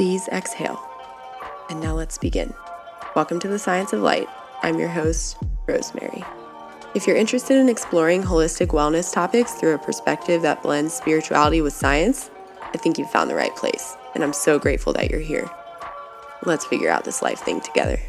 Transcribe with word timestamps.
Please 0.00 0.28
exhale. 0.28 0.82
And 1.68 1.78
now 1.78 1.92
let's 1.92 2.16
begin. 2.16 2.54
Welcome 3.14 3.38
to 3.40 3.48
the 3.48 3.58
Science 3.58 3.92
of 3.92 4.00
Light. 4.00 4.26
I'm 4.62 4.78
your 4.78 4.88
host, 4.88 5.36
Rosemary. 5.68 6.24
If 6.94 7.06
you're 7.06 7.18
interested 7.18 7.58
in 7.58 7.68
exploring 7.68 8.22
holistic 8.22 8.68
wellness 8.68 9.12
topics 9.12 9.52
through 9.52 9.74
a 9.74 9.78
perspective 9.78 10.40
that 10.40 10.62
blends 10.62 10.94
spirituality 10.94 11.60
with 11.60 11.74
science, 11.74 12.30
I 12.62 12.78
think 12.78 12.96
you've 12.96 13.10
found 13.10 13.28
the 13.28 13.34
right 13.34 13.54
place, 13.56 13.94
and 14.14 14.24
I'm 14.24 14.32
so 14.32 14.58
grateful 14.58 14.94
that 14.94 15.10
you're 15.10 15.20
here. 15.20 15.50
Let's 16.46 16.64
figure 16.64 16.88
out 16.88 17.04
this 17.04 17.20
life 17.20 17.40
thing 17.40 17.60
together. 17.60 18.00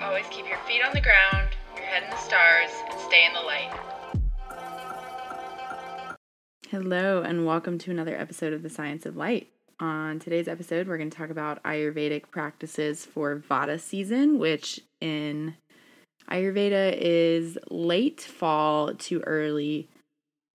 Always 0.00 0.26
keep 0.30 0.46
your 0.46 0.58
feet 0.68 0.82
on 0.86 0.94
the 0.94 1.00
ground, 1.00 1.48
your 1.74 1.84
head 1.84 2.04
in 2.04 2.10
the 2.10 2.16
stars, 2.18 2.70
and 2.92 3.00
stay 3.00 3.26
in 3.26 3.32
the 3.32 3.40
light. 3.40 3.76
Hello, 6.70 7.22
and 7.22 7.44
welcome 7.44 7.76
to 7.78 7.90
another 7.90 8.16
episode 8.16 8.52
of 8.52 8.62
the 8.62 8.70
Science 8.70 9.04
of 9.04 9.16
Light. 9.16 9.48
On 9.80 10.18
today's 10.18 10.46
episode, 10.46 10.86
we're 10.86 10.98
going 10.98 11.08
to 11.08 11.16
talk 11.16 11.30
about 11.30 11.62
Ayurvedic 11.62 12.30
practices 12.30 13.06
for 13.06 13.36
Vata 13.36 13.80
season, 13.80 14.38
which 14.38 14.80
in 15.00 15.54
Ayurveda 16.30 16.94
is 17.00 17.56
late 17.70 18.20
fall 18.20 18.92
to 18.92 19.20
early 19.20 19.88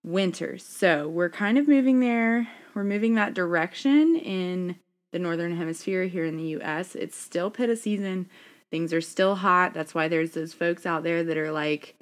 winter. 0.03 0.59
So 0.59 1.07
we're 1.07 1.31
kind 1.31 1.57
of 1.57 1.67
moving 1.67 2.01
there. 2.01 2.47
We're 2.75 2.83
moving 2.83 3.15
that 3.15 3.33
direction 3.33 4.15
in 4.15 4.75
the 5.11 5.17
northern 5.17 5.57
hemisphere 5.57 6.05
here 6.05 6.25
in 6.25 6.37
the 6.37 6.59
US. 6.59 6.93
It's 6.93 7.17
still 7.17 7.49
Pitta 7.49 7.75
season. 7.77 8.29
Things 8.69 8.93
are 8.93 9.01
still 9.01 9.37
hot. 9.37 9.73
That's 9.73 9.95
why 9.95 10.07
there's 10.07 10.31
those 10.31 10.53
folks 10.53 10.85
out 10.85 11.01
there 11.01 11.23
that 11.23 11.37
are 11.37 11.51
like, 11.51 11.95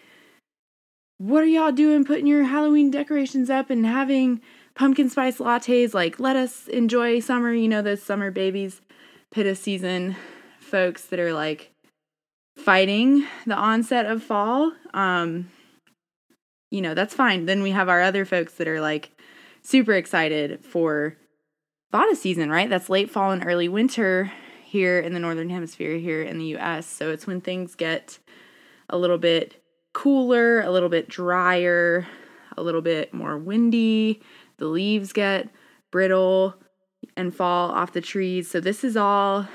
what 1.19 1.43
are 1.43 1.47
y'all 1.47 1.71
doing 1.71 2.03
putting 2.03 2.27
your 2.27 2.43
Halloween 2.43 2.91
decorations 2.91 3.49
up 3.49 3.69
and 3.69 3.85
having 3.85 4.41
pumpkin 4.75 5.09
spice 5.09 5.37
lattes? 5.37 5.93
Like, 5.93 6.19
let 6.19 6.35
us 6.35 6.67
enjoy 6.67 7.19
summer. 7.19 7.53
You 7.53 7.67
know, 7.67 7.81
those 7.81 8.03
summer 8.03 8.31
babies, 8.31 8.81
Pitta 9.31 9.55
season 9.55 10.15
folks 10.59 11.05
that 11.05 11.19
are 11.19 11.33
like, 11.33 11.73
fighting 12.55 13.25
the 13.45 13.55
onset 13.55 14.05
of 14.05 14.23
fall, 14.23 14.71
um, 14.93 15.49
you 16.69 16.81
know, 16.81 16.93
that's 16.93 17.13
fine. 17.13 17.45
Then 17.45 17.61
we 17.61 17.71
have 17.71 17.89
our 17.89 18.01
other 18.01 18.25
folks 18.25 18.55
that 18.55 18.67
are 18.67 18.81
like 18.81 19.11
super 19.61 19.93
excited 19.93 20.63
for 20.65 21.17
Vata 21.93 22.15
season, 22.15 22.49
right? 22.49 22.69
That's 22.69 22.89
late 22.89 23.09
fall 23.09 23.31
and 23.31 23.45
early 23.45 23.67
winter 23.67 24.31
here 24.63 24.99
in 24.99 25.13
the 25.13 25.19
northern 25.19 25.49
hemisphere 25.49 25.97
here 25.97 26.23
in 26.23 26.39
the 26.39 26.57
US. 26.57 26.87
So 26.87 27.11
it's 27.11 27.27
when 27.27 27.41
things 27.41 27.75
get 27.75 28.17
a 28.89 28.97
little 28.97 29.19
bit 29.19 29.61
cooler, 29.93 30.61
a 30.61 30.71
little 30.71 30.89
bit 30.89 31.07
drier, 31.07 32.07
a 32.57 32.63
little 32.63 32.81
bit 32.81 33.13
more 33.13 33.37
windy. 33.37 34.21
The 34.63 34.69
leaves 34.69 35.11
get 35.11 35.49
brittle 35.91 36.55
and 37.17 37.35
fall 37.35 37.69
off 37.71 37.91
the 37.91 37.99
trees. 37.99 38.49
So 38.49 38.61
this 38.61 38.85
is 38.85 38.95
all 38.95 39.45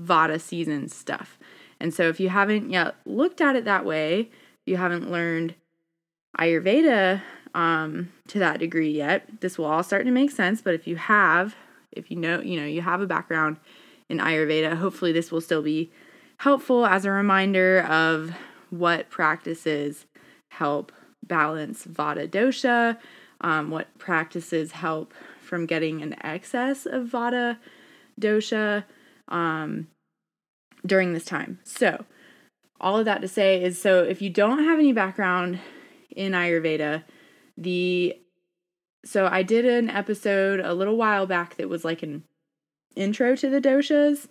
Vata 0.00 0.40
season 0.40 0.86
stuff. 0.86 1.36
And 1.80 1.92
so, 1.92 2.08
if 2.08 2.20
you 2.20 2.28
haven't 2.28 2.70
yet 2.70 2.94
looked 3.04 3.40
at 3.40 3.56
it 3.56 3.64
that 3.64 3.84
way, 3.84 4.30
you 4.66 4.76
haven't 4.76 5.10
learned 5.10 5.56
Ayurveda 6.38 7.22
um, 7.56 8.12
to 8.28 8.38
that 8.38 8.60
degree 8.60 8.92
yet, 8.92 9.40
this 9.40 9.58
will 9.58 9.64
all 9.64 9.82
start 9.82 10.04
to 10.04 10.12
make 10.12 10.30
sense. 10.30 10.62
But 10.62 10.74
if 10.74 10.86
you 10.86 10.94
have, 10.94 11.56
if 11.90 12.08
you 12.08 12.16
know, 12.16 12.40
you 12.40 12.60
know, 12.60 12.66
you 12.66 12.82
have 12.82 13.00
a 13.00 13.08
background 13.08 13.56
in 14.08 14.18
Ayurveda, 14.18 14.76
hopefully 14.76 15.10
this 15.10 15.32
will 15.32 15.40
still 15.40 15.62
be 15.62 15.90
helpful 16.36 16.86
as 16.86 17.04
a 17.04 17.10
reminder 17.10 17.80
of 17.80 18.30
what 18.70 19.10
practices 19.10 20.06
help 20.50 20.92
balance 21.26 21.84
Vata 21.84 22.28
dosha, 22.28 22.96
um, 23.40 23.70
what 23.70 23.96
practices 23.98 24.72
help 24.72 25.14
from 25.40 25.66
getting 25.66 26.02
an 26.02 26.14
excess 26.24 26.86
of 26.86 27.08
Vata 27.08 27.58
dosha. 28.20 28.84
Um, 29.28 29.88
during 30.84 31.12
this 31.12 31.24
time. 31.24 31.58
So, 31.64 32.04
all 32.80 32.98
of 32.98 33.04
that 33.04 33.20
to 33.20 33.28
say 33.28 33.62
is 33.62 33.80
so 33.80 34.02
if 34.02 34.22
you 34.22 34.30
don't 34.30 34.64
have 34.64 34.78
any 34.78 34.92
background 34.92 35.58
in 36.10 36.32
Ayurveda, 36.32 37.04
the 37.56 38.16
so 39.04 39.26
I 39.26 39.42
did 39.42 39.64
an 39.64 39.90
episode 39.90 40.60
a 40.60 40.74
little 40.74 40.96
while 40.96 41.26
back 41.26 41.56
that 41.56 41.68
was 41.68 41.84
like 41.84 42.02
an 42.02 42.24
intro 42.96 43.36
to 43.36 43.48
the 43.48 43.60
doshas 43.60 44.26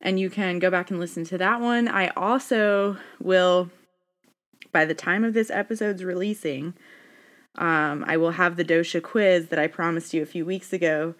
and 0.00 0.18
you 0.18 0.28
can 0.28 0.58
go 0.58 0.70
back 0.70 0.90
and 0.90 0.98
listen 0.98 1.24
to 1.24 1.38
that 1.38 1.60
one. 1.60 1.88
I 1.88 2.08
also 2.08 2.96
will 3.20 3.70
by 4.72 4.84
the 4.84 4.94
time 4.94 5.22
of 5.22 5.34
this 5.34 5.50
episode's 5.50 6.02
releasing, 6.02 6.74
um, 7.56 8.04
I 8.06 8.16
will 8.16 8.32
have 8.32 8.56
the 8.56 8.64
dosha 8.64 9.02
quiz 9.02 9.48
that 9.48 9.58
I 9.58 9.66
promised 9.66 10.14
you 10.14 10.22
a 10.22 10.26
few 10.26 10.44
weeks 10.44 10.72
ago 10.72 11.14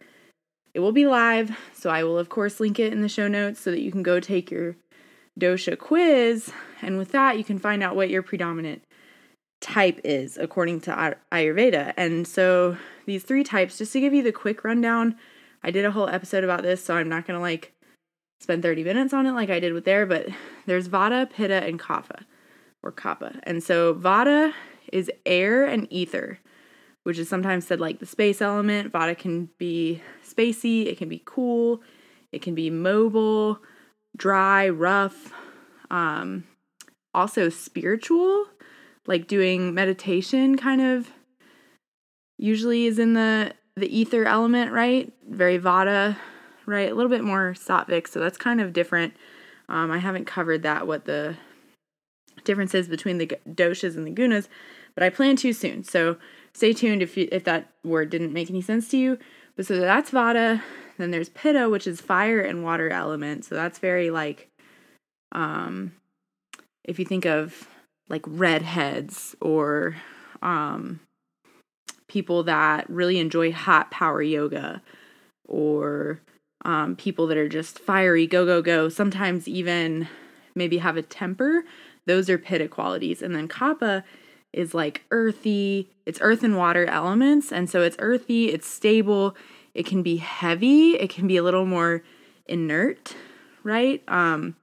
it 0.75 0.81
will 0.81 0.93
be 0.93 1.07
live, 1.07 1.57
so 1.75 1.91
I 1.91 2.03
will, 2.03 2.19
of 2.19 2.29
course, 2.31 2.59
link 2.59 2.79
it 2.79 2.93
in 2.93 3.03
the 3.03 3.09
show 3.09 3.29
notes 3.29 3.61
so 3.61 3.71
that 3.71 3.83
you 3.83 3.93
can 3.93 4.03
go 4.03 4.21
take 4.21 4.51
your 4.51 4.77
dosha 5.39 5.79
quiz. 5.79 6.51
And 6.81 6.97
with 6.97 7.13
that, 7.13 7.37
you 7.37 7.45
can 7.45 7.59
find 7.59 7.83
out 7.83 7.95
what 7.95 8.09
your 8.09 8.23
predominant 8.23 8.83
type 9.61 10.01
is 10.03 10.39
according 10.39 10.81
to 10.83 11.17
Ayurveda. 11.31 11.93
And 11.97 12.27
so, 12.27 12.79
these 13.05 13.23
three 13.23 13.45
types, 13.45 13.79
just 13.79 13.93
to 13.93 14.01
give 14.01 14.15
you 14.15 14.23
the 14.23 14.33
quick 14.33 14.65
rundown, 14.65 15.17
I 15.63 15.71
did 15.71 15.85
a 15.85 15.91
whole 15.91 16.09
episode 16.09 16.43
about 16.43 16.63
this, 16.63 16.83
so 16.83 16.97
I'm 16.97 17.09
not 17.09 17.27
going 17.27 17.37
to 17.37 17.43
like 17.43 17.73
spend 18.41 18.63
30 18.63 18.83
minutes 18.83 19.13
on 19.13 19.27
it 19.27 19.33
like 19.33 19.51
I 19.51 19.61
did 19.61 19.75
with 19.75 19.85
there, 19.85 20.07
but 20.07 20.29
there's 20.67 20.89
Vata, 20.89 21.31
Pitta, 21.31 21.63
and 21.65 21.79
Kapha 21.79 22.25
or 22.83 22.93
Kapha. 22.93 23.41
And 23.43 23.63
so, 23.63 23.95
Vata 23.95 24.55
is 24.93 25.11
air 25.27 25.65
and 25.65 25.87
ether 25.91 26.39
which 27.03 27.19
is 27.19 27.29
sometimes 27.29 27.67
said 27.67 27.81
like 27.81 27.99
the 27.99 28.07
space 28.07 28.41
element. 28.41 28.93
Vata 28.93 29.17
can 29.17 29.49
be 29.59 30.03
spacey, 30.27 30.87
it 30.87 30.99
can 30.99 31.09
be 31.09 31.23
cool, 31.25 31.83
it 32.31 32.43
can 32.43 32.55
be 32.55 32.71
mobile, 32.71 33.59
dry, 34.17 34.69
rough, 34.69 35.33
um, 35.91 36.45
also 37.15 37.49
spiritual, 37.49 38.47
like 39.07 39.27
doing 39.27 39.75
meditation 39.75 40.57
kind 40.57 40.81
of 40.81 41.11
usually 42.39 42.87
is 42.87 42.99
in 42.99 43.15
the 43.15 43.53
the 43.75 43.95
ether 43.97 44.25
element, 44.25 44.71
right? 44.71 45.13
Very 45.29 45.59
Vata, 45.59 46.17
right? 46.67 46.91
A 46.91 46.95
little 46.95 47.11
bit 47.11 47.25
more 47.25 47.55
sattvic, 47.55 48.07
so 48.07 48.21
that's 48.21 48.37
kind 48.37 48.61
of 48.61 48.73
different. 48.73 49.15
Um, 49.69 49.91
I 49.91 49.99
haven't 49.99 50.27
covered 50.27 50.63
that 50.63 50.87
what 50.87 51.07
the 51.07 51.37
difference 52.45 52.75
is 52.75 52.89
between 52.89 53.19
the 53.19 53.27
doshas 53.49 53.97
and 53.97 54.07
the 54.07 54.11
gunas, 54.11 54.49
but 54.95 55.03
I 55.03 55.11
plan 55.11 55.37
to 55.37 55.53
soon. 55.53 55.85
So 55.85 56.17
stay 56.53 56.73
tuned 56.73 57.03
if 57.03 57.17
you, 57.17 57.29
if 57.33 57.45
that 57.45 57.71
word 57.85 58.11
didn't 58.11 58.33
make 58.33 58.51
any 58.51 58.63
sense 58.63 58.89
to 58.89 58.97
you. 58.97 59.19
But 59.57 59.67
so 59.67 59.77
that's 59.77 60.11
Vata. 60.11 60.63
Then 60.99 61.11
there's 61.11 61.31
Pitta, 61.31 61.69
which 61.69 61.87
is 61.87 62.01
fire 62.01 62.41
and 62.41 62.63
water 62.63 62.91
element. 62.91 63.45
So 63.45 63.55
that's 63.55 63.79
very 63.79 64.11
like, 64.11 64.51
um, 65.33 65.93
if 66.85 66.99
you 66.99 67.05
think 67.05 67.25
of 67.25 67.69
like 68.09 68.23
redheads 68.27 69.35
or 69.41 69.97
um, 70.43 71.01
people 72.09 72.43
that 72.45 72.89
really 72.91 73.19
enjoy 73.19 73.53
hot 73.53 73.91
power 73.91 74.23
yoga 74.23 74.83
or 75.49 76.21
um, 76.65 76.95
people 76.97 77.27
that 77.27 77.37
are 77.37 77.49
just 77.49 77.79
fiery, 77.79 78.27
go, 78.27 78.45
go, 78.45 78.63
go, 78.63 78.89
sometimes 78.89 79.49
even 79.49 80.09
maybe 80.55 80.79
have 80.79 80.97
a 80.97 81.03
temper. 81.03 81.65
Those 82.07 82.29
are 82.29 82.39
Pitta 82.39 82.69
qualities. 82.69 83.23
And 83.23 83.35
then 83.35 83.49
Kapha 83.49 84.03
is 84.53 84.75
like 84.75 85.03
earthy. 85.11 85.91
It's 86.07 86.21
earth 86.21 86.43
and 86.43 86.57
water 86.57 86.87
elements. 86.87 87.53
And 87.53 87.69
so 87.71 87.83
it's 87.83 87.97
earthy, 87.99 88.51
it's 88.51 88.67
stable, 88.67 89.37
it 89.75 89.87
can 89.87 90.03
be 90.03 90.17
heavy, 90.17 90.91
it 90.93 91.11
can 91.11 91.27
be 91.27 91.37
a 91.37 91.43
little 91.43 91.65
more 91.65 92.03
inert, 92.47 93.15
right? 93.63 94.03
Um, 94.09 94.57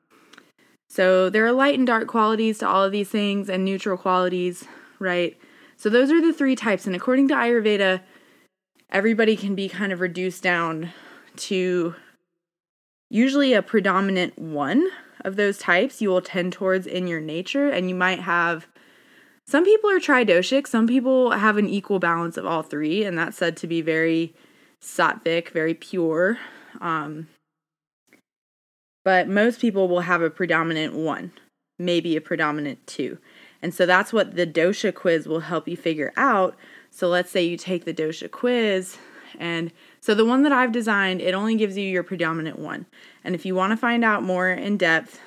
so 0.90 1.30
there 1.30 1.46
are 1.46 1.52
light 1.52 1.78
and 1.78 1.88
dark 1.88 2.08
qualities 2.08 2.60
to 2.60 2.68
all 2.68 2.84
of 2.84 2.92
these 2.92 3.10
things 3.10 3.50
and 3.50 3.64
neutral 3.64 3.98
qualities, 3.98 4.66
right? 5.00 5.38
So 5.78 5.90
those 5.90 6.12
are 6.12 6.22
the 6.22 6.34
three 6.34 6.56
types. 6.56 6.86
And 6.86 6.96
according 6.96 7.28
to 7.30 7.36
Ayurveda, 7.36 8.02
everybody 8.92 9.36
can 9.36 9.56
be 9.56 9.70
kind 9.70 9.92
of 9.92 10.02
reduced 10.02 10.44
down 10.44 10.92
to 11.38 11.96
usually 13.10 13.54
a 13.54 13.62
predominant 13.62 14.38
one 14.38 14.88
of 15.22 15.36
those 15.36 15.58
types 15.58 16.02
you 16.02 16.10
will 16.10 16.22
tend 16.22 16.54
towards 16.54 16.88
in 16.88 17.08
your 17.08 17.22
nature. 17.22 17.70
And 17.70 17.90
you 17.90 17.96
might 17.96 18.20
have 18.20 18.68
some 19.50 19.66
people 19.66 19.90
are 19.90 20.00
tridoshic, 20.00 20.68
some 20.68 20.86
people 20.86 21.32
have 21.32 21.58
an 21.58 21.68
equal 21.68 21.98
balance 21.98 22.38
of 22.38 22.46
all 22.46 22.62
three, 22.62 23.04
and 23.04 23.18
that's 23.18 23.38
said 23.38 23.58
to 23.58 23.68
be 23.68 23.82
very 23.82 24.36
sattvic, 24.80 25.50
very 25.50 25.74
pure. 25.74 26.38
Um, 26.80 27.30
but 29.04 29.28
most 29.28 29.60
people 29.60 29.88
will 29.88 30.02
have 30.02 30.22
a 30.22 30.30
predominant 30.30 30.94
one, 30.94 31.32
maybe 31.80 32.16
a 32.16 32.22
predominant 32.22 32.86
two. 32.86 33.18
And 33.60 33.74
so 33.74 33.88
that's 33.88 34.14
what 34.14 34.36
the 34.36 34.46
dosha 34.46 34.94
quiz 34.94 35.28
will 35.28 35.40
help 35.40 35.68
you 35.68 35.76
figure 35.76 36.14
out. 36.16 36.56
So 36.92 37.08
let's 37.08 37.32
say 37.32 37.44
you 37.44 37.58
take 37.58 37.86
the 37.86 37.94
dosha 37.94 38.30
quiz 38.30 38.98
and 39.40 39.72
so 40.02 40.14
the 40.14 40.26
one 40.26 40.44
that 40.44 40.52
I've 40.52 40.72
designed, 40.72 41.22
it 41.22 41.34
only 41.34 41.56
gives 41.56 41.78
you 41.78 41.84
your 41.84 42.04
predominant 42.04 42.60
one. 42.60 42.86
And 43.24 43.36
if 43.36 43.46
you 43.46 43.56
want 43.56 43.72
to 43.72 43.78
find 43.78 44.04
out 44.04 44.24
more 44.24 44.50
in 44.50 44.78
depth, 44.78 45.20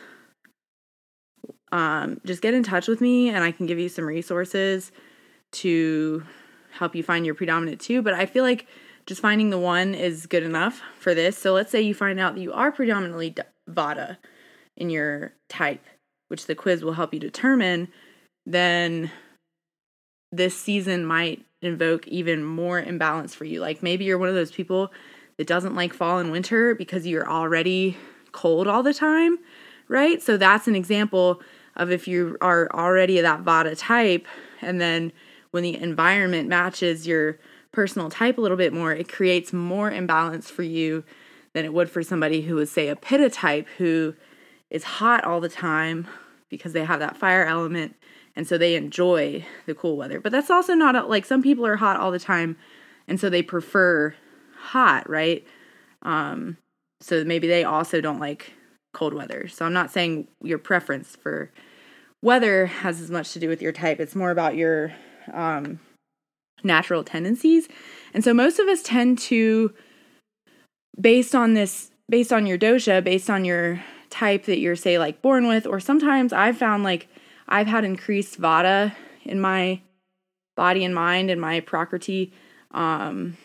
um, 1.70 2.20
just 2.24 2.42
get 2.42 2.54
in 2.54 2.62
touch 2.62 2.88
with 2.88 3.00
me 3.00 3.28
and 3.28 3.42
I 3.42 3.52
can 3.52 3.66
give 3.66 3.78
you 3.78 3.88
some 3.88 4.04
resources 4.04 4.92
to 5.52 6.24
help 6.72 6.94
you 6.94 7.02
find 7.02 7.26
your 7.26 7.34
predominant 7.34 7.80
two. 7.80 8.02
But 8.02 8.14
I 8.14 8.26
feel 8.26 8.44
like 8.44 8.66
just 9.06 9.20
finding 9.20 9.50
the 9.50 9.58
one 9.58 9.94
is 9.94 10.26
good 10.26 10.42
enough 10.42 10.80
for 10.98 11.14
this. 11.14 11.36
So 11.36 11.52
let's 11.52 11.70
say 11.70 11.80
you 11.80 11.94
find 11.94 12.20
out 12.20 12.34
that 12.34 12.40
you 12.40 12.52
are 12.52 12.72
predominantly 12.72 13.34
Vata 13.68 14.18
in 14.76 14.90
your 14.90 15.32
type, 15.48 15.84
which 16.28 16.46
the 16.46 16.54
quiz 16.54 16.82
will 16.82 16.94
help 16.94 17.12
you 17.12 17.20
determine, 17.20 17.88
then 18.46 19.10
this 20.30 20.58
season 20.58 21.04
might 21.04 21.44
invoke 21.62 22.06
even 22.08 22.44
more 22.44 22.80
imbalance 22.80 23.34
for 23.34 23.44
you. 23.44 23.60
Like 23.60 23.82
maybe 23.82 24.04
you're 24.04 24.18
one 24.18 24.28
of 24.28 24.34
those 24.34 24.52
people 24.52 24.92
that 25.36 25.46
doesn't 25.46 25.74
like 25.74 25.94
fall 25.94 26.18
and 26.18 26.30
winter 26.30 26.74
because 26.74 27.06
you're 27.06 27.28
already 27.28 27.96
cold 28.32 28.66
all 28.66 28.82
the 28.82 28.92
time, 28.92 29.38
right? 29.88 30.20
So 30.20 30.36
that's 30.36 30.68
an 30.68 30.76
example 30.76 31.40
of 31.76 31.90
if 31.90 32.06
you 32.06 32.36
are 32.40 32.68
already 32.74 33.20
that 33.20 33.44
Vata 33.44 33.78
type 33.78 34.26
and 34.60 34.80
then 34.80 35.12
when 35.52 35.62
the 35.62 35.80
environment 35.80 36.48
matches 36.48 37.06
your 37.06 37.38
personal 37.72 38.10
type 38.10 38.38
a 38.38 38.40
little 38.40 38.56
bit 38.56 38.72
more, 38.72 38.92
it 38.92 39.08
creates 39.08 39.52
more 39.52 39.90
imbalance 39.90 40.50
for 40.50 40.62
you 40.62 41.04
than 41.52 41.64
it 41.64 41.72
would 41.72 41.90
for 41.90 42.02
somebody 42.02 42.42
who 42.42 42.58
is, 42.58 42.70
say, 42.70 42.88
a 42.88 42.96
Pitta 42.96 43.30
type 43.30 43.66
who 43.78 44.14
is 44.70 44.84
hot 44.84 45.24
all 45.24 45.40
the 45.40 45.48
time 45.48 46.06
because 46.48 46.72
they 46.72 46.84
have 46.84 47.00
that 47.00 47.16
fire 47.16 47.44
element 47.44 47.94
and 48.34 48.46
so 48.46 48.56
they 48.56 48.74
enjoy 48.74 49.44
the 49.66 49.74
cool 49.74 49.96
weather. 49.96 50.20
But 50.20 50.32
that's 50.32 50.50
also 50.50 50.74
not 50.74 51.08
like 51.08 51.24
some 51.24 51.42
people 51.42 51.66
are 51.66 51.76
hot 51.76 51.98
all 51.98 52.10
the 52.10 52.18
time 52.18 52.56
and 53.08 53.20
so 53.20 53.28
they 53.28 53.42
prefer 53.42 54.14
hot, 54.56 55.08
right? 55.08 55.46
Um, 56.02 56.56
so 57.00 57.24
maybe 57.24 57.48
they 57.48 57.64
also 57.64 58.00
don't 58.00 58.20
like 58.20 58.52
cold 58.92 59.14
weather. 59.14 59.48
So 59.48 59.64
I'm 59.64 59.72
not 59.72 59.90
saying 59.90 60.28
your 60.42 60.58
preference 60.58 61.16
for 61.16 61.50
weather 62.22 62.66
has 62.66 63.00
as 63.00 63.10
much 63.10 63.32
to 63.32 63.40
do 63.40 63.48
with 63.48 63.60
your 63.60 63.72
type. 63.72 64.00
It's 64.00 64.14
more 64.14 64.30
about 64.30 64.54
your 64.54 64.92
um, 65.32 65.80
natural 66.62 67.02
tendencies. 67.02 67.68
And 68.14 68.22
so 68.22 68.32
most 68.32 68.58
of 68.58 68.68
us 68.68 68.82
tend 68.82 69.18
to, 69.20 69.74
based 71.00 71.34
on 71.34 71.54
this, 71.54 71.90
based 72.08 72.32
on 72.32 72.46
your 72.46 72.58
dosha, 72.58 73.02
based 73.02 73.28
on 73.28 73.44
your 73.44 73.82
type 74.10 74.44
that 74.44 74.58
you're, 74.58 74.76
say, 74.76 74.98
like 74.98 75.22
born 75.22 75.48
with, 75.48 75.66
or 75.66 75.80
sometimes 75.80 76.32
I've 76.32 76.58
found 76.58 76.84
like 76.84 77.08
I've 77.52 77.66
had 77.66 77.84
increased 77.84 78.40
vata 78.40 78.94
in 79.24 79.38
my 79.38 79.82
body 80.56 80.84
and 80.84 80.94
mind 80.94 81.30
and 81.30 81.38
my 81.38 81.60
prakriti, 81.60 82.32
um, 82.70 83.36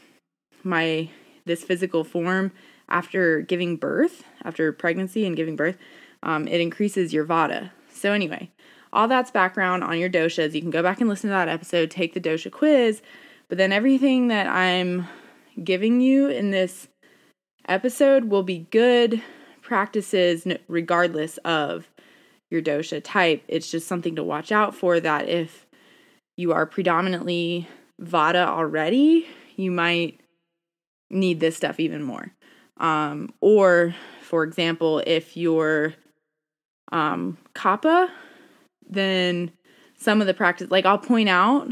my 0.63 1.09
this 1.45 1.63
physical 1.63 2.05
form 2.05 2.53
after 2.87 3.41
giving 3.41 3.75
birth, 3.75 4.23
after 4.45 4.71
pregnancy 4.71 5.25
and 5.25 5.35
giving 5.35 5.57
birth, 5.57 5.77
um, 6.23 6.47
it 6.47 6.61
increases 6.61 7.13
your 7.13 7.25
vata. 7.25 7.71
So 7.91 8.13
anyway, 8.13 8.49
all 8.93 9.09
that's 9.09 9.29
background 9.29 9.83
on 9.83 9.99
your 9.99 10.09
doshas. 10.09 10.53
You 10.53 10.61
can 10.61 10.71
go 10.71 10.81
back 10.81 11.01
and 11.01 11.09
listen 11.09 11.29
to 11.29 11.33
that 11.33 11.49
episode, 11.49 11.91
take 11.91 12.13
the 12.13 12.21
dosha 12.21 12.49
quiz, 12.49 13.01
but 13.49 13.57
then 13.57 13.73
everything 13.73 14.29
that 14.29 14.47
I'm 14.47 15.05
giving 15.61 15.99
you 15.99 16.29
in 16.29 16.51
this 16.51 16.87
episode 17.67 18.25
will 18.25 18.43
be 18.43 18.67
good 18.71 19.21
practices 19.61 20.47
regardless 20.69 21.37
of 21.39 21.89
your 22.49 22.61
dosha 22.61 23.01
type. 23.03 23.43
It's 23.47 23.69
just 23.69 23.87
something 23.87 24.15
to 24.15 24.23
watch 24.23 24.51
out 24.51 24.75
for 24.75 24.99
that 24.99 25.27
if 25.27 25.65
you 26.37 26.53
are 26.53 26.65
predominantly 26.65 27.67
vata 28.01 28.45
already, 28.45 29.27
you 29.55 29.71
might 29.71 30.19
need 31.09 31.39
this 31.39 31.57
stuff 31.57 31.79
even 31.79 32.03
more. 32.03 32.31
Um, 32.77 33.33
or, 33.41 33.95
for 34.21 34.43
example, 34.43 35.01
if 35.05 35.35
you're 35.35 35.95
um, 36.91 37.37
kapha, 37.55 38.09
then 38.87 39.51
some 39.97 40.21
of 40.21 40.27
the 40.27 40.33
practice, 40.33 40.69
like 40.69 40.85
I'll 40.85 40.97
point 40.97 41.29
out 41.29 41.69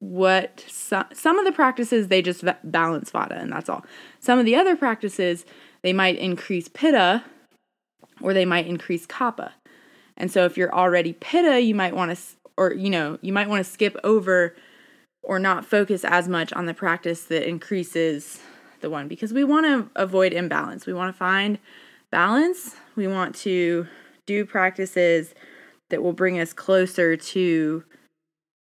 what 0.00 0.64
some, 0.68 1.06
some 1.12 1.38
of 1.38 1.44
the 1.44 1.52
practices 1.52 2.08
they 2.08 2.22
just 2.22 2.44
balance 2.62 3.10
vata 3.10 3.40
and 3.40 3.50
that's 3.50 3.68
all. 3.68 3.84
Some 4.20 4.38
of 4.38 4.44
the 4.44 4.54
other 4.54 4.76
practices 4.76 5.44
they 5.82 5.92
might 5.92 6.18
increase 6.18 6.68
pitta 6.68 7.24
or 8.20 8.34
they 8.34 8.44
might 8.44 8.66
increase 8.66 9.06
kapha. 9.06 9.52
And 10.18 10.30
so 10.30 10.44
if 10.44 10.58
you're 10.58 10.74
already 10.74 11.14
pitta, 11.14 11.60
you 11.60 11.74
might 11.74 11.96
want 11.96 12.14
to 12.14 12.22
or 12.58 12.74
you 12.74 12.90
know, 12.90 13.18
you 13.22 13.32
might 13.32 13.48
want 13.48 13.64
to 13.64 13.70
skip 13.70 13.96
over 14.04 14.54
or 15.22 15.38
not 15.38 15.64
focus 15.64 16.04
as 16.04 16.28
much 16.28 16.52
on 16.52 16.66
the 16.66 16.74
practice 16.74 17.24
that 17.24 17.48
increases 17.48 18.40
the 18.80 18.90
one 18.90 19.08
because 19.08 19.32
we 19.32 19.44
want 19.44 19.66
to 19.66 19.90
avoid 20.00 20.32
imbalance. 20.32 20.86
We 20.86 20.92
want 20.92 21.14
to 21.14 21.18
find 21.18 21.58
balance. 22.10 22.76
We 22.96 23.06
want 23.06 23.34
to 23.36 23.86
do 24.26 24.44
practices 24.44 25.34
that 25.90 26.02
will 26.02 26.12
bring 26.12 26.38
us 26.38 26.52
closer 26.52 27.16
to 27.16 27.84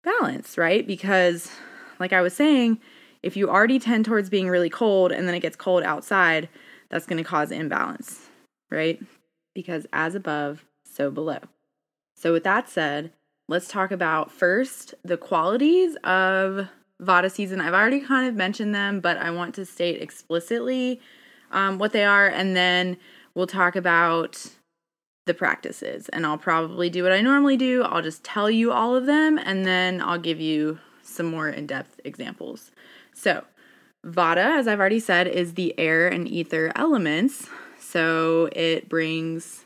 balance, 0.02 0.56
right? 0.56 0.86
Because, 0.86 1.50
like 1.98 2.12
I 2.12 2.22
was 2.22 2.34
saying, 2.34 2.80
if 3.22 3.36
you 3.36 3.50
already 3.50 3.78
tend 3.78 4.04
towards 4.04 4.30
being 4.30 4.48
really 4.48 4.70
cold 4.70 5.12
and 5.12 5.26
then 5.28 5.34
it 5.34 5.40
gets 5.40 5.56
cold 5.56 5.82
outside, 5.82 6.48
that's 6.88 7.06
going 7.06 7.22
to 7.22 7.28
cause 7.28 7.50
imbalance, 7.50 8.28
right? 8.70 9.00
Because 9.54 9.86
as 9.92 10.14
above, 10.14 10.64
so 11.00 11.10
below. 11.10 11.38
So, 12.14 12.34
with 12.34 12.44
that 12.44 12.68
said, 12.68 13.12
let's 13.48 13.68
talk 13.68 13.90
about 13.90 14.30
first 14.30 14.94
the 15.02 15.16
qualities 15.16 15.96
of 16.04 16.68
Vata 17.00 17.30
season. 17.30 17.58
I've 17.58 17.72
already 17.72 18.00
kind 18.00 18.28
of 18.28 18.34
mentioned 18.34 18.74
them, 18.74 19.00
but 19.00 19.16
I 19.16 19.30
want 19.30 19.54
to 19.54 19.64
state 19.64 20.02
explicitly 20.02 21.00
um, 21.52 21.78
what 21.78 21.92
they 21.92 22.04
are, 22.04 22.28
and 22.28 22.54
then 22.54 22.98
we'll 23.34 23.46
talk 23.46 23.76
about 23.76 24.46
the 25.24 25.32
practices. 25.32 26.10
And 26.10 26.26
I'll 26.26 26.36
probably 26.36 26.90
do 26.90 27.02
what 27.02 27.12
I 27.12 27.22
normally 27.22 27.56
do. 27.56 27.82
I'll 27.82 28.02
just 28.02 28.22
tell 28.22 28.50
you 28.50 28.70
all 28.70 28.94
of 28.94 29.06
them, 29.06 29.38
and 29.38 29.64
then 29.64 30.02
I'll 30.02 30.18
give 30.18 30.38
you 30.38 30.80
some 31.02 31.24
more 31.24 31.48
in 31.48 31.66
depth 31.66 31.98
examples. 32.04 32.72
So, 33.14 33.44
Vata, 34.06 34.58
as 34.58 34.68
I've 34.68 34.80
already 34.80 35.00
said, 35.00 35.28
is 35.28 35.54
the 35.54 35.78
air 35.78 36.08
and 36.08 36.28
ether 36.28 36.70
elements. 36.76 37.48
So 37.78 38.50
it 38.52 38.90
brings 38.90 39.64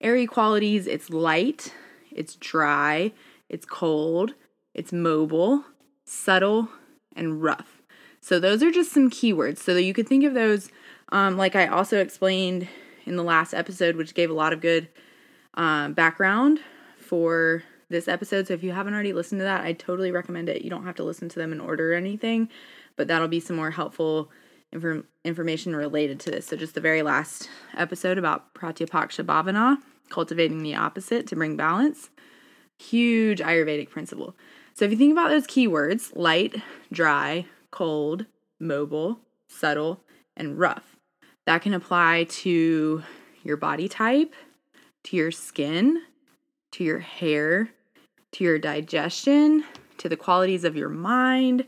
airy 0.00 0.26
qualities. 0.26 0.86
It's 0.86 1.10
light, 1.10 1.72
it's 2.10 2.36
dry, 2.36 3.12
it's 3.48 3.66
cold, 3.66 4.34
it's 4.74 4.92
mobile, 4.92 5.64
subtle, 6.04 6.68
and 7.14 7.42
rough. 7.42 7.82
So 8.20 8.40
those 8.40 8.62
are 8.62 8.70
just 8.70 8.92
some 8.92 9.10
keywords. 9.10 9.58
So 9.58 9.76
you 9.76 9.94
could 9.94 10.08
think 10.08 10.24
of 10.24 10.34
those, 10.34 10.70
um, 11.12 11.36
like 11.36 11.54
I 11.54 11.66
also 11.66 11.98
explained 11.98 12.68
in 13.04 13.16
the 13.16 13.22
last 13.22 13.54
episode, 13.54 13.96
which 13.96 14.14
gave 14.14 14.30
a 14.30 14.34
lot 14.34 14.52
of 14.52 14.60
good 14.60 14.88
um, 15.54 15.94
background 15.94 16.60
for 16.98 17.62
this 17.88 18.08
episode. 18.08 18.48
So 18.48 18.54
if 18.54 18.64
you 18.64 18.72
haven't 18.72 18.94
already 18.94 19.12
listened 19.12 19.38
to 19.40 19.44
that, 19.44 19.64
I 19.64 19.72
totally 19.72 20.10
recommend 20.10 20.48
it. 20.48 20.62
You 20.62 20.70
don't 20.70 20.84
have 20.84 20.96
to 20.96 21.04
listen 21.04 21.28
to 21.28 21.38
them 21.38 21.52
in 21.52 21.60
order 21.60 21.92
or 21.92 21.96
anything, 21.96 22.48
but 22.96 23.06
that'll 23.06 23.28
be 23.28 23.40
some 23.40 23.56
more 23.56 23.70
helpful 23.70 24.30
inform- 24.72 25.06
information 25.24 25.76
related 25.76 26.18
to 26.20 26.30
this. 26.30 26.46
So 26.46 26.56
just 26.56 26.74
the 26.74 26.80
very 26.80 27.02
last 27.02 27.48
episode 27.76 28.18
about 28.18 28.54
Pratipaksha 28.54 29.24
Bhavana, 29.24 29.78
cultivating 30.10 30.62
the 30.62 30.74
opposite 30.74 31.26
to 31.28 31.36
bring 31.36 31.56
balance. 31.56 32.10
Huge 32.78 33.40
Ayurvedic 33.40 33.90
principle. 33.90 34.34
So 34.74 34.84
if 34.84 34.90
you 34.90 34.96
think 34.96 35.12
about 35.12 35.30
those 35.30 35.46
keywords 35.46 36.14
light, 36.14 36.62
dry, 36.92 37.46
cold, 37.70 38.26
mobile, 38.60 39.20
subtle, 39.48 40.02
and 40.36 40.58
rough, 40.58 40.96
that 41.46 41.62
can 41.62 41.72
apply 41.72 42.24
to 42.24 43.02
your 43.42 43.56
body 43.56 43.88
type, 43.88 44.34
to 45.04 45.16
your 45.16 45.30
skin, 45.30 46.02
to 46.72 46.84
your 46.84 46.98
hair, 46.98 47.70
to 48.32 48.44
your 48.44 48.58
digestion, 48.58 49.64
to 49.98 50.08
the 50.08 50.16
qualities 50.16 50.64
of 50.64 50.76
your 50.76 50.88
mind, 50.88 51.64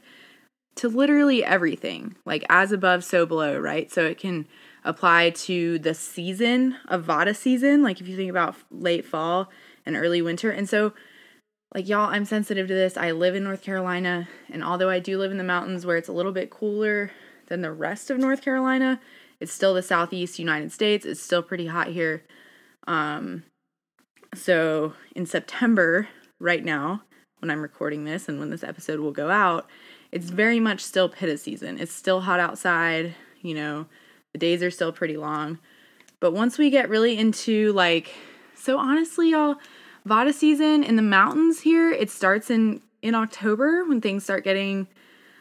to 0.75 0.88
literally 0.88 1.45
everything. 1.45 2.16
Like 2.26 2.45
as 2.49 2.73
above, 2.73 3.04
so 3.04 3.25
below, 3.25 3.59
right? 3.59 3.90
So 3.90 4.04
it 4.04 4.18
can 4.18 4.47
apply 4.85 5.30
to 5.30 5.78
the 5.78 5.94
season 5.94 6.76
of 6.88 7.04
Vata 7.04 7.35
season, 7.35 7.82
like 7.82 8.00
if 8.00 8.08
you 8.08 8.16
think 8.16 8.30
about 8.30 8.54
late 8.70 9.04
fall 9.04 9.50
and 9.85 9.97
early 9.97 10.23
winter. 10.23 10.50
And 10.50 10.68
so 10.68 10.92
like 11.75 11.88
y'all 11.88 12.11
i'm 12.11 12.25
sensitive 12.25 12.68
to 12.68 12.75
this. 12.75 12.97
I 12.97 13.11
live 13.11 13.35
in 13.35 13.44
north 13.44 13.62
carolina 13.62 14.28
and 14.50 14.64
although 14.64 14.90
i 14.90 14.99
do 14.99 15.18
live 15.18 15.30
in 15.30 15.38
the 15.38 15.44
mountains 15.44 15.85
where 15.85 15.97
it's 15.97 16.08
a 16.08 16.12
little 16.12 16.32
bit 16.32 16.50
cooler 16.50 17.11
than 17.49 17.61
the 17.61 17.73
rest 17.73 18.11
of 18.11 18.18
north 18.18 18.42
carolina 18.42 19.00
it's 19.40 19.52
still 19.52 19.75
the 19.75 19.82
southeast 19.82 20.38
united 20.38 20.73
states. 20.73 21.06
It's 21.06 21.23
still 21.23 21.42
pretty 21.42 21.66
hot 21.66 21.88
here. 21.88 22.25
Um 22.87 23.44
so 24.35 24.94
in 25.14 25.26
september 25.26 26.08
right 26.38 26.64
now 26.64 27.02
when 27.38 27.50
i'm 27.50 27.62
recording 27.62 28.04
this 28.04 28.28
and 28.28 28.38
when 28.38 28.50
this 28.50 28.64
episode 28.64 29.00
will 29.00 29.12
go 29.12 29.30
out 29.30 29.68
it's 30.11 30.30
very 30.30 30.58
much 30.58 30.80
still 30.80 31.11
pitta 31.11 31.37
season. 31.37 31.78
It's 31.78 31.92
still 31.92 32.23
hot 32.23 32.40
outside 32.40 33.14
you 33.42 33.54
know 33.54 33.87
the 34.38 34.47
days 34.47 34.62
are 34.62 34.71
still 34.71 34.92
pretty 34.92 35.16
long 35.16 35.59
but 36.21 36.33
once 36.33 36.59
we 36.59 36.71
get 36.71 36.88
really 36.88 37.18
into 37.18 37.73
like 37.73 38.14
so 38.54 38.78
honestly 38.78 39.30
y'all 39.30 39.57
Vata 40.09 40.33
season 40.33 40.83
in 40.83 40.97
the 40.97 41.02
mountains 41.02 41.61
here, 41.61 41.90
it 41.90 42.11
starts 42.11 42.50
in 42.50 42.80
in 43.02 43.14
October 43.14 43.85
when 43.85 44.00
things 44.00 44.25
start 44.25 44.42
getting 44.42 44.88